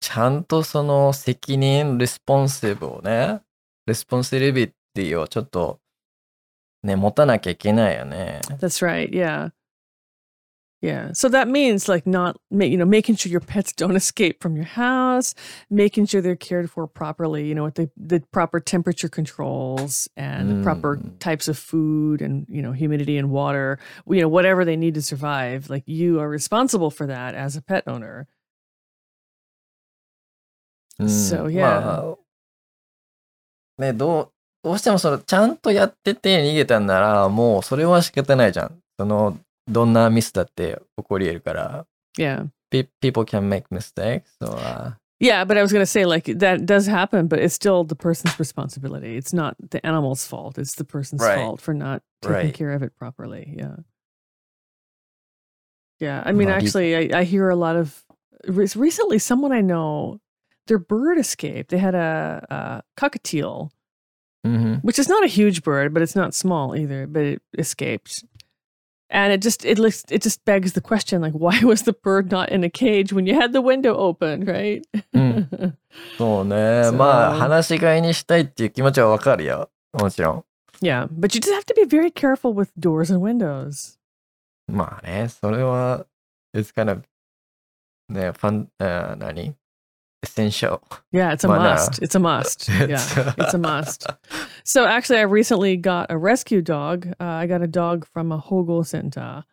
[0.01, 3.41] ちゃんとその責任、レスポンシブをね、
[3.87, 5.81] レスポンシビリティをちょっと、
[6.83, 8.41] ね、持たなきゃいけないよね。
[8.49, 9.11] That's right.
[9.11, 9.53] Yeah.
[10.82, 11.10] Yeah.
[11.14, 14.56] So that means like not ma- you know making sure your pets don't escape from
[14.56, 15.34] your house,
[15.72, 20.52] making sure they're cared for properly, you know, with the the proper temperature controls and
[20.52, 21.18] the proper Mm.
[21.18, 25.02] types of food and you know humidity and water, you know whatever they need to
[25.02, 25.68] survive.
[25.68, 28.28] Like you are responsible for that as a pet owner.
[31.00, 31.62] うん So, yeah.
[31.62, 32.16] ま
[33.80, 34.32] あ、ね、どう、
[34.64, 38.80] どうしてもその、ちゃんとやってて逃げたんなら、もうそれは仕方ないじゃん。
[38.98, 41.86] その、 どんなミスだって起こり得るから。
[42.18, 42.48] Yeah.
[42.72, 44.30] Pe- people can make mistakes.
[44.42, 47.54] So, uh, Yeah, but I was going to say like that does happen, but it's
[47.56, 49.16] still the person's responsibility.
[49.18, 50.58] It's not the animal's fault.
[50.60, 51.38] It's the person's Right.
[51.38, 52.54] fault for not taking Right.
[52.54, 53.56] care of it properly.
[53.58, 53.78] Yeah.
[56.00, 58.04] Yeah, I mean, Well, do you- actually, I, I hear a lot of
[58.48, 59.18] re- recently.
[59.20, 60.20] Someone I know,
[60.68, 61.72] their bird escaped.
[61.72, 63.72] They had a, a cockatiel,
[64.46, 64.84] mhm.
[64.84, 67.08] which is not a huge bird, but it's not small either.
[67.08, 68.24] But it escaped,
[69.12, 72.32] and it just it looks it just begs the question like, why was the bird
[72.32, 74.84] not in a cage when you had the window open, right?
[75.14, 75.78] うん
[76.18, 76.84] そうね。
[76.86, 79.70] そうまあ、話し飼いにしたいっていう気持ちはわかるよ。
[79.94, 80.44] もちろん。
[80.82, 83.98] Yeah, but you just have to be very careful with doors and windows.
[84.68, 86.06] まあね、それは、
[86.54, 87.04] it's kind of,
[88.10, 89.56] ね、ファン、あー何
[90.24, 90.82] ?essential.
[91.12, 91.78] Yeah, it's a Why not?
[91.78, 92.02] must.
[92.04, 92.70] It's a must.
[92.88, 92.98] Yeah,
[93.38, 94.06] it's a must.
[94.65, 97.09] So actually, I recently got a rescue dog.
[97.21, 99.45] Uh, I got a dog from a Hogo center,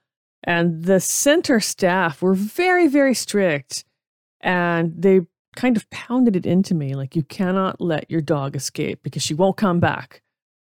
[0.43, 3.85] and the center staff were very, very strict,
[4.41, 5.21] and they
[5.55, 9.33] kind of pounded it into me like you cannot let your dog escape because she
[9.33, 10.21] won't come back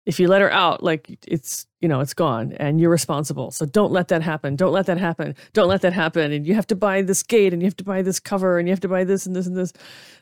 [0.08, 3.50] if you let her out, like it's you know it's gone, and you're responsible.
[3.50, 4.56] So don't let that happen.
[4.56, 5.36] Don't let that happen.
[5.52, 6.32] Don't let that happen.
[6.32, 8.66] And you have to buy this gate, and you have to buy this cover, and
[8.66, 9.72] you have to buy this and this and this.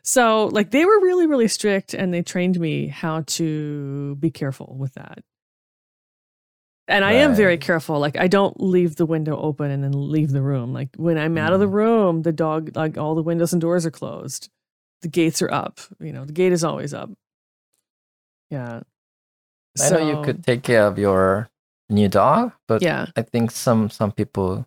[0.03, 4.74] So like they were really really strict, and they trained me how to be careful
[4.78, 5.20] with that.
[6.89, 7.99] And I am very careful.
[8.01, 10.72] Like I don't leave the window open and then leave the room.
[10.72, 11.72] Like when I'm out of the Mm.
[11.72, 14.49] room, the dog like all the windows and doors are closed.
[15.03, 15.80] The gates are up.
[16.01, 17.11] You know, the gate is always up.
[18.51, 18.80] Yeah.
[19.83, 21.49] I know you could take care of your
[21.89, 23.07] new dog, but Yeah.
[23.16, 24.66] I think some some people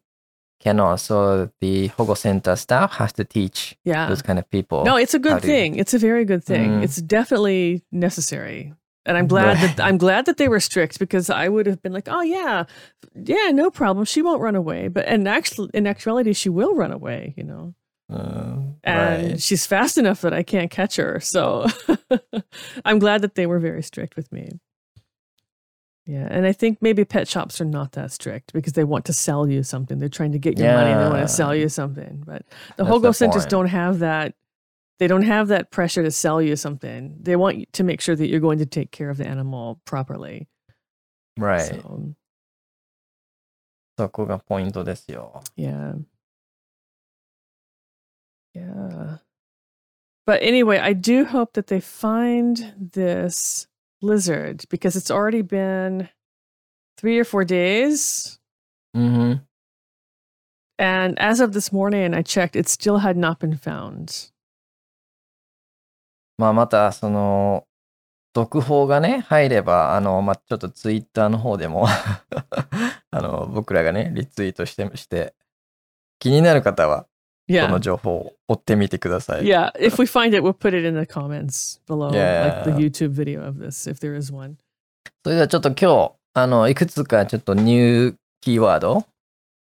[0.59, 0.99] cannot.
[0.99, 4.07] So the Hogo Center staff has to teach Yeah.
[4.09, 4.83] those kind of people.
[4.83, 5.75] No, it's a good to- thing.
[5.75, 6.69] It's a very good thing.
[6.79, 6.83] Mm.
[6.83, 8.73] It's definitely necessary.
[9.05, 11.93] And I'm glad that I'm glad that they were strict because I would have been
[11.93, 12.65] like, "Oh yeah.
[13.15, 14.05] Yeah, no problem.
[14.05, 17.73] She won't run away." But and actually in actuality she will run away, you know.
[18.11, 19.41] Uh, and right.
[19.41, 21.19] she's fast enough that I can't catch her.
[21.21, 21.65] So
[22.85, 24.59] I'm glad that they were very strict with me.
[26.08, 29.14] Yeah, and I think maybe pet shops are not that strict because they want to
[29.14, 29.98] sell you something.
[29.98, 31.62] They're trying to get your money and they want to sell Yeah.
[31.62, 32.22] you something.
[32.26, 32.42] But
[32.76, 33.50] the That's Hogo the centers point.
[33.50, 34.34] don't have that.
[34.98, 37.16] They don't have that pressure to sell you something.
[37.20, 39.80] They want you to make sure that you're going to take care of the animal
[39.86, 40.46] properly.
[41.38, 41.62] right.
[41.82, 42.14] So,
[43.98, 45.42] そこがポイントですよ。
[45.56, 45.94] Yeah.
[48.54, 49.18] Yeah.
[50.26, 53.66] But anyway, I do hope that they find this
[54.01, 56.09] lizard because it's already been
[56.97, 58.39] three or four days.
[58.93, 59.45] うんふん
[60.81, 64.31] And as of this morning, I checked, it still had not been found.
[66.37, 67.67] まあ、また、その、
[68.33, 71.85] 続報がね、入れば、あの、まあ、ちょっとツイッターの方でも
[73.11, 75.35] あの、僕らがね、リツイートして、して、
[76.19, 77.07] 気になる方は、
[77.49, 77.67] そ Yeah.
[77.67, 79.43] の情報を追ってみてください。
[79.43, 79.71] Yeah.
[79.79, 82.75] If we find it, we'll put it in the comments below, like the Yeah.
[82.77, 84.57] YouTube video of this, if there is one.
[85.23, 85.75] それではちょっと今
[86.09, 89.01] 日、あの、いくつかちょっとニューキーワード、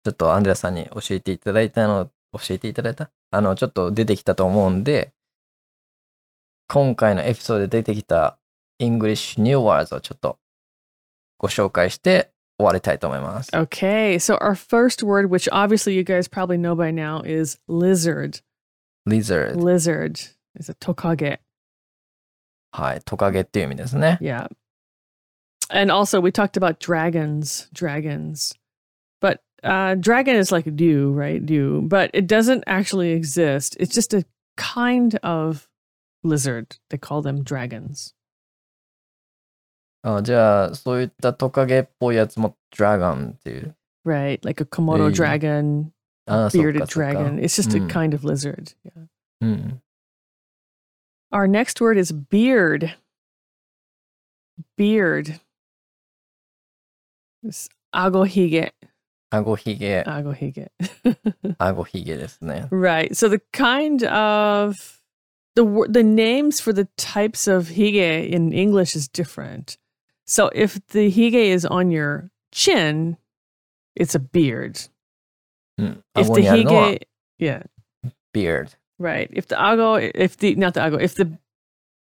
[0.05, 5.13] ちょっとアンデラさんに教えていただいたの、教えていただいたあの、ちょっと出てきたと思うんで、
[6.69, 8.39] 今回のエピソードで出てきた
[8.81, 10.39] English New Words をちょっと
[11.39, 12.32] ご紹介して
[12.62, 13.52] 終わりたいと思います。
[13.52, 14.16] Okay.
[14.16, 18.42] So our first word, which obviously you guys probably know by now, is lizard.
[19.06, 19.56] Lizard。
[19.56, 20.20] Lizard
[20.60, 21.40] is a tokage.
[22.72, 23.02] はい。
[23.06, 24.18] トカゲっていう意味ですね。
[24.22, 24.48] Yeah.
[25.70, 28.54] And also, we talked about dragons, dragons.
[29.22, 31.46] But uh, dragon is like dew, right?
[31.46, 31.82] Dew.
[31.88, 33.76] But it doesn't actually exist.
[33.80, 35.68] It's just a kind of
[36.24, 36.78] lizard.
[36.90, 38.14] They call them dragons.
[40.04, 43.76] あじゃあ、そういったトカゲっぽいやつもドラゴンっていう。
[44.06, 44.40] Right.
[44.46, 45.40] Like a Komodo Hey.
[45.40, 45.92] dragon,
[46.28, 47.40] あそっ bearded かそっか dragon.
[47.40, 47.88] It's just a Mm.
[47.90, 48.76] kind of lizard.
[48.86, 49.08] Yeah.
[49.42, 49.82] うん。
[51.32, 52.96] Our next word is beard.
[54.78, 55.40] Beard.
[57.46, 58.72] It's agohige.
[59.30, 60.70] アゴヒゲ、 Agohige.
[61.58, 62.68] アゴヒゲですね。
[62.72, 63.10] Right.
[63.14, 64.74] So the kind of
[65.56, 69.78] the wo- the names for the types of hige in English is different.
[70.32, 73.18] So if the hige is on your chin,
[73.96, 74.90] it's a beard.
[75.78, 76.04] うん。
[76.16, 77.08] If 顎 the にあるのは hige,
[77.40, 77.66] yeah,
[78.34, 78.78] beard。
[79.00, 79.30] right.
[79.32, 81.38] If the ago, if the not the ago, if the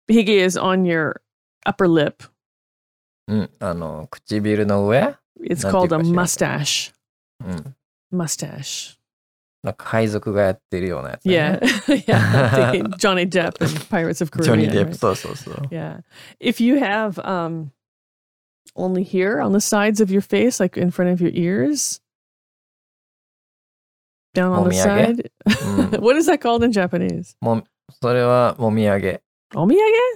[0.08, 1.20] hige is on your
[1.66, 2.28] upper lip,
[3.28, 3.50] うん。
[3.60, 6.20] あの、唇の上 it's なんていう called a か知らんけど。
[6.20, 6.92] mustache.
[7.44, 7.76] うん。
[8.12, 8.98] Mustache.
[9.62, 12.04] なんか海賊がやってるようなやつ、 Yeah, ね。
[12.06, 12.16] yeah.
[12.16, 14.70] I'm thinking Johnny Depp and Pirates of ジョニ Caribbean.
[14.70, 14.88] ー・デッ right?
[14.90, 15.54] プ、そうそうそう。
[15.70, 16.02] Yeah.
[16.40, 17.70] If you have um
[18.76, 22.00] only here on the sides of your face, like in front of your ears,
[24.34, 24.82] down on the Momiyage?
[24.82, 25.30] side.
[25.92, 26.00] うん。
[26.00, 27.36] what is that called in Japanese?
[27.40, 27.64] も、
[28.00, 29.22] それはもみあげ。
[29.54, 29.74] Omiyage?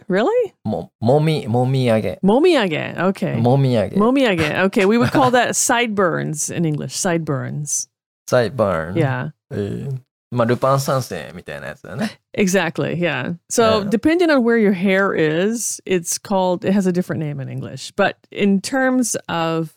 [0.09, 0.29] Really?
[0.63, 2.21] も、もみ、もみあげ。
[2.23, 2.97] Momiyage.
[2.97, 3.37] Okay.
[3.37, 3.97] もみあげ。
[3.97, 4.39] Momiyage.
[4.67, 4.87] Okay.
[4.87, 6.95] We would call that sideburns in English.
[6.95, 7.89] Sideburns.
[8.29, 8.95] サイバーン。
[8.95, 9.31] Yeah.
[9.51, 9.99] えー
[10.31, 12.21] まあ、ルパン三世みたいなやつだよね。
[12.37, 12.97] Exactly.
[12.99, 13.37] Yeah.
[13.49, 13.89] So Yeah.
[13.89, 17.93] depending on where your hair is, it's called, it has a different name in English.
[17.95, 19.77] But in terms of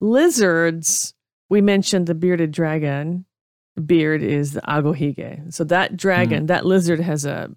[0.00, 1.14] lizards,
[1.50, 3.26] we mentioned the bearded dragon.
[3.84, 5.52] Beard is the agohige.
[5.52, 7.50] So that dragon, that lizard has a,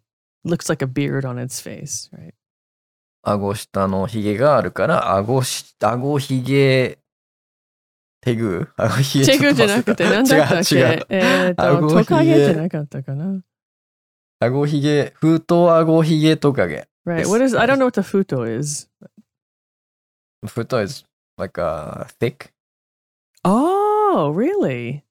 [0.44, 2.34] looks like a beard on its face, right?
[3.26, 6.97] 顎下のひげがあるから、顎し、顎ひげ、
[8.22, 11.06] テグ顎ひげちょっとチェグじゃなくて、なんだったっけ違う違う。
[11.10, 13.42] えーと、顎ひげトカゲじゃなかったかな
[14.40, 16.88] 顎ひげ、封筒顎ひげトカゲ。
[17.06, 17.20] Right.
[17.26, 17.68] Yes, What is, I yes.
[17.68, 18.88] don't know what the futo is.
[20.46, 21.06] 封筒 is
[21.38, 22.54] like a thick,
[23.44, 25.04] Oh, really?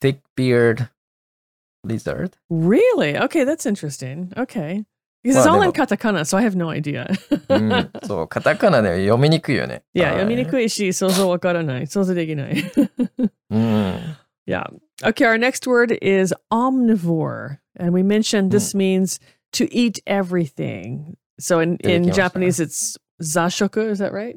[0.00, 0.88] thick beard
[1.84, 2.36] lizard.
[2.50, 3.16] Really?
[3.16, 4.32] Okay, that's interesting.
[4.36, 4.84] Okay.
[5.22, 5.86] Because it's Well, all they in will.
[5.86, 7.06] katakana, so I have no idea.
[7.48, 9.82] うん、そう、カタカナで読みにくいよね。
[9.94, 11.86] いや、はい読みにくいし、想像わからない。
[11.86, 12.56] 想像できない。
[13.50, 14.16] うん。
[14.46, 14.66] yeah.
[15.02, 17.58] Okay, our next word is omnivore.
[17.76, 19.18] And we mentioned this means
[19.52, 21.16] to eat everything.
[21.40, 22.22] So in, 出てき in ました。
[22.28, 24.36] Japanese, it's zashoku, is that right?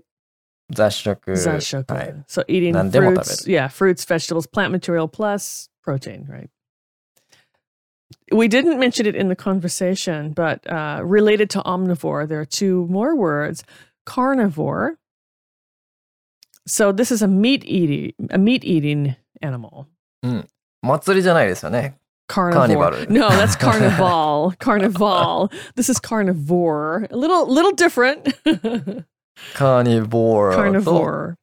[0.71, 1.31] 雑食。
[1.33, 1.93] Zashoku.
[1.93, 2.15] はい。
[2.27, 3.25] So eating 何でも食べる。
[3.25, 6.49] fruits, yeah, fruits, vegetables, plant material plus protein, right?
[8.31, 12.87] We didn't mention it in the conversation, but uh, related to omnivore, there are two
[12.89, 13.63] more words:
[14.05, 14.97] carnivore.
[16.65, 19.87] So this is a meat eating a meat eating animal.
[20.81, 21.95] 祭りじゃないですよね。
[22.27, 22.91] Carnivore.
[22.91, 23.05] Carnival.
[23.09, 24.53] No, that's carnival.
[24.59, 25.49] carnival.
[25.75, 27.07] This is carnivore.
[27.09, 28.35] A little little different.
[29.53, 31.37] カー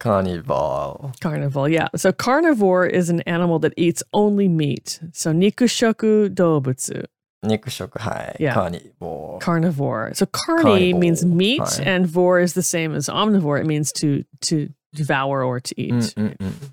[0.00, 1.12] Carnival.
[1.20, 1.68] Carnival.
[1.68, 1.88] yeah.
[1.96, 5.00] So carnivore is an animal that eats only meat.
[5.12, 7.04] So nikushoku dobutsu.
[7.44, 8.36] Nikushoku, hi.
[8.38, 8.54] Yeah.
[8.54, 9.38] Carnivore.
[9.40, 10.10] Carnivore.
[10.14, 11.00] So carni carnivore.
[11.00, 13.60] means meat and vor is the same as omnivore.
[13.60, 15.92] It means to to devour or to eat.
[15.92, 16.70] Mm, mm, mm.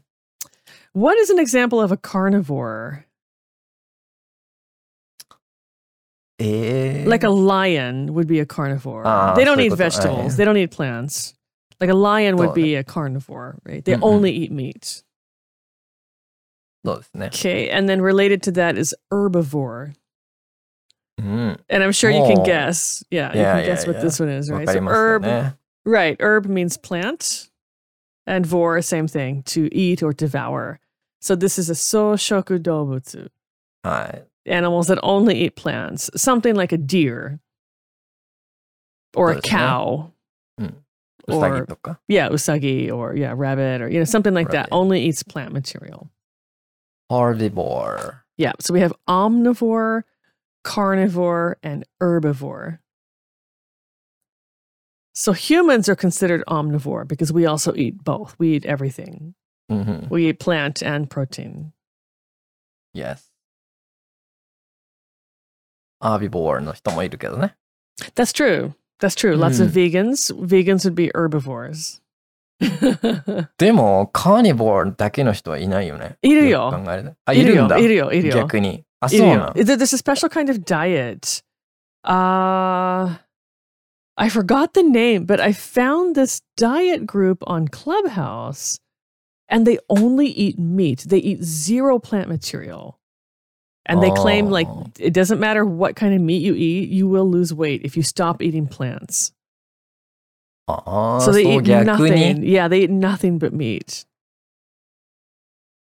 [0.94, 3.06] What is an example of a carnivore?
[6.40, 7.04] Eh.
[7.06, 9.04] Like a lion would be a carnivore.
[9.06, 9.76] Ah, they don't eat eh.
[9.76, 10.36] vegetables.
[10.36, 11.34] They don't eat plants.
[11.80, 13.84] Like a lion would be a carnivore, right?
[13.84, 14.04] They mm-hmm.
[14.04, 15.04] only eat meat.
[17.40, 19.96] Okay, and then related to that is herbivore.
[21.20, 21.58] Mm.
[21.70, 23.04] And I'm sure you can guess.
[23.10, 24.02] Yeah, yeah you can yeah, guess what yeah.
[24.02, 24.68] this one is, right?
[24.68, 25.56] So herb,
[25.86, 26.18] right?
[26.20, 27.50] Herb means plant,
[28.28, 30.80] and vor, same thing, to eat or devour.
[31.22, 33.30] So this is a soshoku dobutsu.
[33.84, 34.24] Right.
[34.46, 37.40] Animals that only eat plants, something like a deer
[39.16, 40.12] or a cow.
[41.28, 41.66] Or
[42.08, 44.70] yeah, usagi or yeah, rabbit or you know something like that.
[44.72, 46.12] Only eats plant material.
[47.12, 48.22] Herbivore.
[48.38, 50.04] Yeah, so we have omnivore,
[50.64, 52.80] carnivore, and herbivore.
[55.14, 58.36] So humans are considered omnivore because we also eat both.
[58.38, 59.34] We eat everything.
[59.72, 60.10] Mm-hmm.
[60.10, 61.72] We eat plant and protein.
[62.94, 63.32] Yes.
[66.02, 67.56] アービボールの人もいるけどね。
[68.16, 68.74] That's true.
[69.01, 69.35] That's true.
[69.37, 69.91] Lots of Mm.
[69.91, 70.35] vegans.
[70.47, 72.01] Vegans would be herbivores.
[73.59, 76.17] でも、カーニボーだけの人はいないよね。
[76.23, 77.79] いるよよく考えるねあ、いるんだ。
[77.79, 78.35] いるよ、いるよ。
[78.37, 78.85] 逆に。
[79.01, 79.53] あ、そうなん。
[79.53, 81.43] There- There's a special kind of diet.
[82.05, 83.17] Uh,
[84.17, 88.79] I forgot the name, but I found this diet group on Clubhouse
[89.49, 91.07] and they only eat meat.
[91.09, 92.99] They eat zero plant material.
[93.89, 94.87] And they claim like Oh.
[94.99, 98.03] it doesn't matter what kind of meat you eat, you will lose weight if you
[98.03, 99.33] stop eating plants.
[100.67, 102.39] ああ、 so そう they eat 逆 nothing.
[102.41, 102.53] に。
[102.53, 104.07] Yeah, they eat nothing but meat.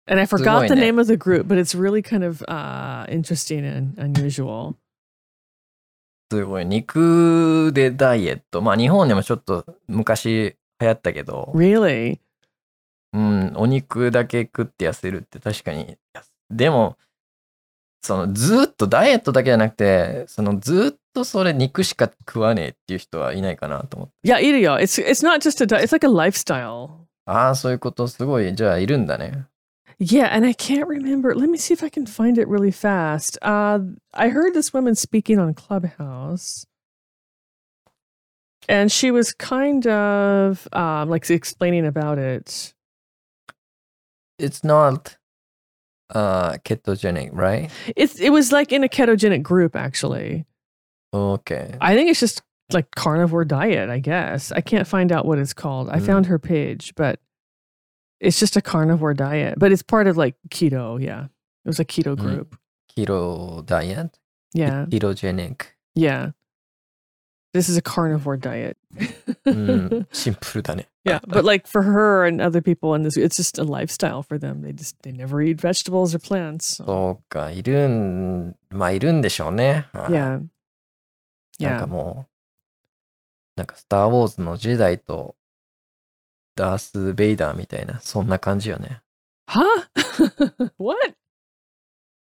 [0.06, 0.90] And I forgot the すごいね。
[0.92, 4.74] name of the group, but it's really kind of uh, interesting and unusual.
[6.32, 6.66] すごい。
[6.66, 8.60] 肉でダイエット。
[8.62, 12.18] まあ、日本でもちょっと昔流行ったけど、 Really?
[13.12, 15.96] うん、お肉だけ食って痩せるって確かに。
[16.50, 16.96] でも、
[18.05, 24.31] そのずっとダイエットだけじゃなくて、そのずっとそれ肉しか食わねえっていう人はいないかなと思って。
[24.31, 24.77] Yeah, Irio.
[24.77, 26.89] It's it's not just a diet, it's like a lifestyle.
[27.25, 28.53] ああ、そういうことすごい。
[28.53, 29.47] じゃあいるんだね。
[29.99, 31.33] Yeah, and I can't remember.
[31.33, 33.39] Let me see if I can find it really fast.
[33.41, 33.79] Uh,
[34.13, 36.67] I heard this woman speaking on Clubhouse,
[38.69, 42.73] and she was kind of um, like explaining about it.
[44.37, 45.17] It's not
[46.13, 47.71] uh, ketogenic, right?
[47.95, 50.45] It's it was like in a ketogenic group actually.
[51.13, 51.75] Okay.
[51.81, 52.41] I think it's just
[52.71, 53.89] like carnivore diet.
[53.89, 55.89] I guess I can't find out what it's called.
[55.89, 56.05] I Mm.
[56.05, 57.19] found her page, but
[58.19, 59.55] it's just a carnivore diet.
[59.57, 61.01] But it's part of like keto.
[61.01, 62.19] Yeah, it was a keto Mm.
[62.19, 62.57] group.
[62.95, 64.17] Keto diet?
[64.53, 65.61] Yeah, Ketogenic.
[65.95, 66.31] yeah.
[67.53, 68.77] This is a carnivore diet.
[69.45, 70.89] うん、シンプルだね。
[71.05, 74.61] yeah, but like for her and other people in this, it's just a lifestyle for them.
[74.61, 76.77] They just they never eat vegetables or plants.
[76.77, 79.87] So, そうか、いるん、まあいるんでしょうね。
[79.93, 80.41] はい yeah,
[81.59, 81.87] なんか yeah.
[81.87, 82.31] もう、
[83.55, 85.35] なんかスター・ウォーズのジェダイと
[86.55, 89.01] ダース・ベイダーみたいな、そんな感じよね。
[89.47, 89.61] Huh?
[90.79, 91.15] what?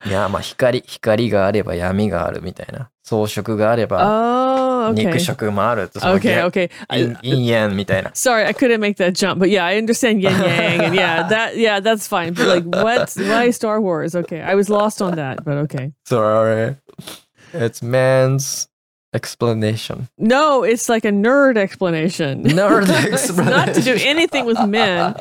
[0.06, 2.90] いや、まあ光、光があれば闇があるみたいな。
[3.04, 5.06] 装飾があれば Oh, okay.
[5.08, 6.00] 肉食もあると。
[6.00, 6.70] その Okay, 逆 okay.
[6.88, 8.12] I- 陰陰陽みたいな。
[8.14, 11.58] Sorry, I couldn't make that jump, but yeah, I understand yin yang, and yeah, that
[11.58, 12.34] yeah, that's fine.
[12.34, 13.12] But like, what?
[13.18, 14.16] Why Star Wars?
[14.16, 15.92] Okay, I was lost on that, but okay.
[16.06, 16.76] Sorry.
[17.52, 18.68] It's man's
[19.14, 20.08] explanation.
[20.20, 22.44] No, it's like a nerd explanation.
[22.44, 24.08] Nerd It's not to do explanation.
[24.08, 25.16] anything with men.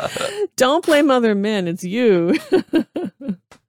[0.56, 1.66] Don't blame other men.
[1.66, 2.34] It's you.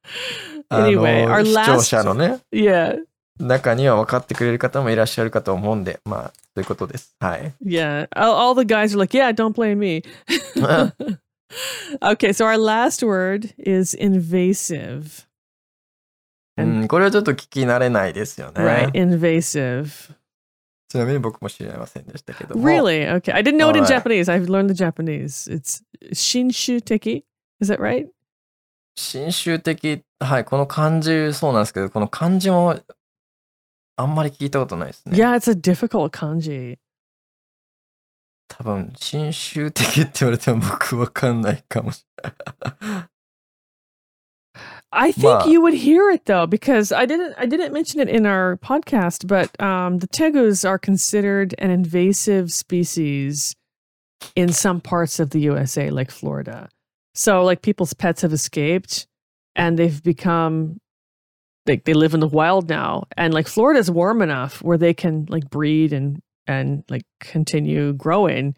[0.70, 2.40] anyway, our 視聴者のね。
[2.52, 2.98] yeah,
[3.38, 7.16] 中には分かってくれる方もいらっしゃるかと思うんで、まあ、そういうことです。
[7.18, 7.52] はい。
[7.64, 8.08] Yeah.
[8.14, 10.02] All, all the guys are like, yeah, don't blame me.
[12.02, 15.26] okay, so our last word is invasive.
[16.56, 18.60] うん、これはちょっと聞き慣れないですよね。
[18.60, 20.14] Right, invasive.
[20.88, 22.64] ちなみに僕も知りませんでしたけども。
[22.64, 23.04] Really?
[23.20, 23.34] Okay.
[23.34, 23.84] I didn't know it in.
[23.84, 24.28] Japanese.
[24.28, 25.48] I've learned the Japanese.
[25.52, 25.82] It's
[26.12, 27.24] shinshu teki.
[27.60, 28.06] Is that right?
[28.96, 32.78] 新州的、はい、この漢字そうなんですけど、この漢字も
[33.96, 35.16] あんまり聞いたことないですね。
[35.16, 36.78] Yeah, it's a difficult kanji.
[38.48, 42.30] 多分、新州的って言われても僕わかんないかもしれ
[42.90, 43.08] ない。
[44.90, 48.26] I think Well- you would hear it though, because I didn't I didn't mention it in
[48.26, 53.56] our podcast, but um, the tegus are considered an invasive species
[54.36, 56.68] in some parts of the USA, like Florida.
[57.14, 59.06] So like people's pets have escaped
[59.54, 60.80] and they've become
[61.66, 63.04] like they live in the wild now.
[63.16, 68.54] And like Florida's warm enough where they can like breed and and like continue growing.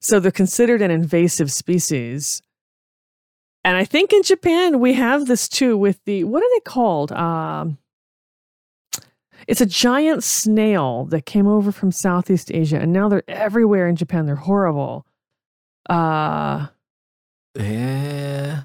[0.00, 2.42] So they're considered an invasive species.
[3.62, 7.12] And I think in Japan we have this too with the what are they called?
[7.12, 7.78] Um,
[9.46, 13.96] it's a giant snail that came over from Southeast Asia, and now they're everywhere in
[13.96, 14.26] Japan.
[14.26, 15.06] They're horrible.
[15.88, 16.68] Uh,
[17.57, 18.63] えー、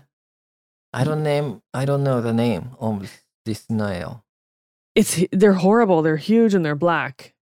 [0.92, 3.08] I don't name, I don't know the name of
[3.44, 4.24] this snail.
[4.94, 6.02] it's they're horrible.
[6.02, 7.34] They're huge and they're black.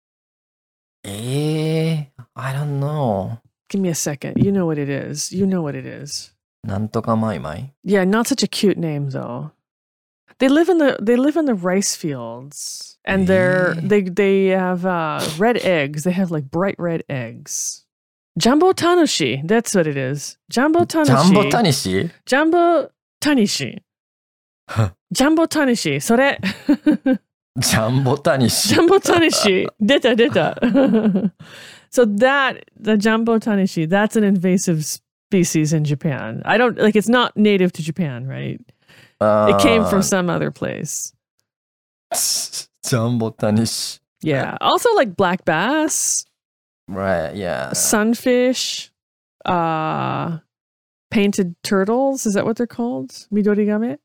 [1.04, 3.40] えー、I don't know.
[3.70, 4.44] Give me a second.
[4.44, 5.32] You know what it is.
[5.32, 6.34] You know what it is.
[6.64, 9.52] なんとかマイマイ Yeah, not such a cute name though.
[10.40, 13.82] They live in the they live in the rice fields, and they're Eh.
[13.88, 16.04] they they have uh, red eggs.
[16.04, 17.81] They have like bright red eggs.
[18.38, 19.42] Jumbo tanushi.
[19.48, 20.38] That's what it is.
[20.52, 21.50] Jumbo ジャンボ tanushi.
[21.50, 23.82] タニシ Jumbo tanishi.
[25.12, 26.00] Jumbo tanishi.
[26.00, 26.40] それ。
[27.58, 29.68] ジャンボタニシ Jumbo tanishi.
[29.82, 31.32] Dita dita.
[31.90, 33.90] so that the jumbo tanishi.
[33.90, 36.44] That's an invasive species in Japan.
[36.46, 36.96] I don't like.
[36.96, 38.62] It's not native to Japan, right?
[39.20, 41.14] It came from あ some other place.
[42.14, 44.58] ージャンボタニシ Yeah.
[44.62, 46.26] Also like black bass,
[46.95, 47.73] Right, yeah.
[47.73, 48.91] sunfish,
[49.45, 50.39] uh
[51.11, 52.25] painted turtles.
[52.27, 53.11] Is that what they're called?
[53.33, 53.99] Midorigame?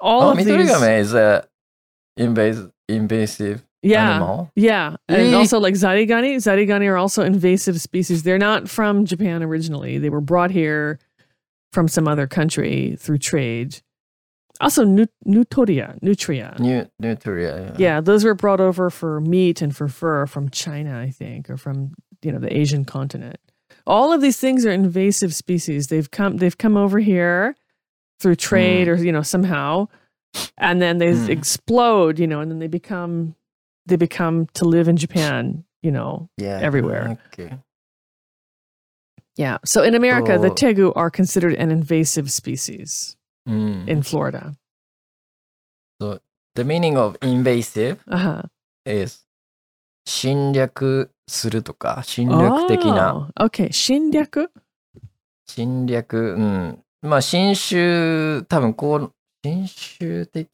[0.00, 0.46] All Oh, of these.
[0.46, 1.46] Midorigame is a
[2.16, 4.12] invasive, invasive yeah.
[4.12, 4.50] animal.
[4.56, 4.96] Yeah.
[5.08, 6.36] And also like zarigani.
[6.36, 8.22] Zarigani are also invasive species.
[8.22, 9.98] They're not from Japan originally.
[9.98, 10.98] They were brought here
[11.72, 13.82] from some other country through trade.
[14.60, 16.54] Also nu- Nutoria, Nutria.
[16.60, 17.74] New, nutria.
[17.76, 21.56] Yeah, those were brought over for meat and for fur from China, I think, or
[21.56, 21.92] from
[22.22, 23.38] you know the Asian continent.
[23.86, 25.88] All of these things are invasive species.
[25.88, 27.56] They've come they've come over here
[28.20, 29.88] through trade or you know somehow,
[30.56, 31.28] and then they Mm.
[31.30, 33.34] explode, you know, and then they become
[33.86, 36.30] they become to live in Japan, you know.
[36.38, 36.60] yeah.
[36.62, 37.18] everywhere.
[37.32, 37.58] Okay.
[39.36, 39.58] Yeah.
[39.64, 43.16] So in America, the tegu are considered an invasive species
[43.46, 43.84] うん。
[43.88, 44.52] in Florida.
[46.54, 48.44] The meaning of invasive Uh-huh.
[48.86, 49.24] is
[50.06, 53.30] 侵略するとか、侵略的な。
[53.38, 53.68] Oh, okay.
[53.70, 54.48] Shinryaku?
[55.46, 56.84] 侵略、うん。
[57.02, 60.46] まあ、侵襲、多分こう、侵襲的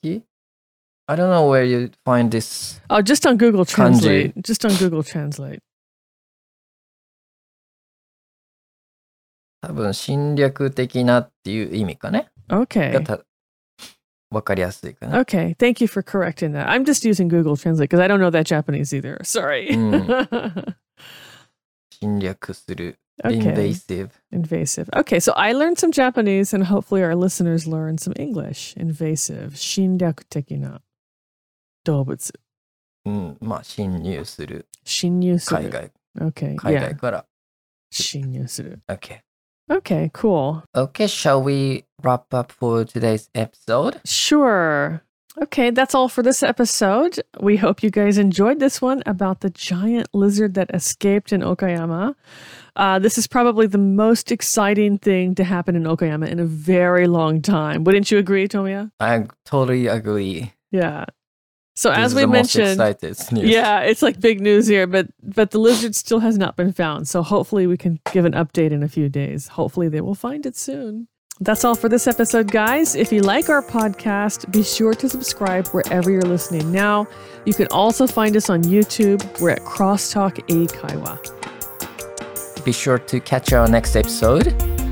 [1.07, 2.81] ?I don't know where you find this.
[2.89, 3.65] Oh, just on Google.
[3.65, 4.33] Translate.
[4.41, 5.61] Just on Google Translate.
[9.61, 12.31] 多分侵略的なっていう意味かね。
[12.50, 12.92] Okay.
[12.94, 13.20] がた
[14.32, 15.22] わかりやすいかな。
[15.22, 15.56] Okay.
[15.58, 16.68] Thank you for correcting that.
[16.68, 19.18] I'm just using Google Translate because I don't know that Japanese either.
[19.24, 19.70] Sorry.
[19.70, 20.76] Mm.
[21.92, 23.00] 侵略する。
[23.24, 23.38] okay.
[23.38, 24.10] invasive.
[24.32, 24.90] Invasive.
[24.94, 25.20] Okay.
[25.20, 28.76] So I learned some Japanese and hopefully our listeners learn some English.
[28.78, 29.54] Invasive.
[29.56, 30.82] Shinryaku tekina.
[31.86, 32.34] 動物.
[33.06, 33.38] うん。
[33.40, 34.68] まあ、侵入する。
[34.84, 36.56] 侵入する.海外、 Okay.
[36.58, 36.80] 海 yeah.
[36.82, 37.26] 外から。
[37.92, 38.82] 侵入する.
[38.90, 39.20] Okay.
[39.71, 40.11] Okay.
[40.13, 40.65] Cool.
[40.75, 44.01] Okay, shall we wrap up for today's episode?
[44.05, 45.03] Sure.
[45.41, 47.21] Okay, that's all for this episode.
[47.41, 52.15] We hope you guys enjoyed this one about the giant lizard that escaped in Okayama.
[52.75, 57.07] Uh, this is probably the most exciting thing to happen in Okayama in a very
[57.07, 57.85] long time.
[57.85, 58.91] Wouldn't you agree, Tomiya?
[58.99, 60.53] I totally agree.
[60.73, 61.05] Yeah.
[61.81, 62.79] So This as we mentioned,
[63.33, 67.09] yeah, it's like big news here, but but the lizard still has not been found.
[67.09, 69.49] So hopefully we can give an update in a few days.
[69.49, 71.09] Hopefully they will find it soon.
[71.41, 72.95] That's all for this episode, guys.
[72.95, 77.09] If you like our podcast, be sure to subscribe wherever you're listening now.
[77.47, 79.41] You can also find us on YouTube.
[79.41, 81.17] We're at Crosstalk Eikaiwa.
[82.63, 84.49] Be sure to catch our next episode.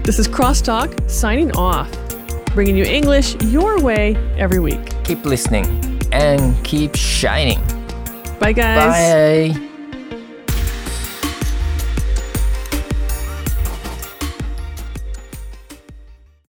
[0.07, 1.91] This is Crosstalk signing off,
[2.55, 4.80] bringing you English your way every week.
[5.05, 5.97] Keep listening.
[6.12, 7.61] And keep shining.
[8.38, 9.52] Bye, guys.
[9.52, 9.68] Bye.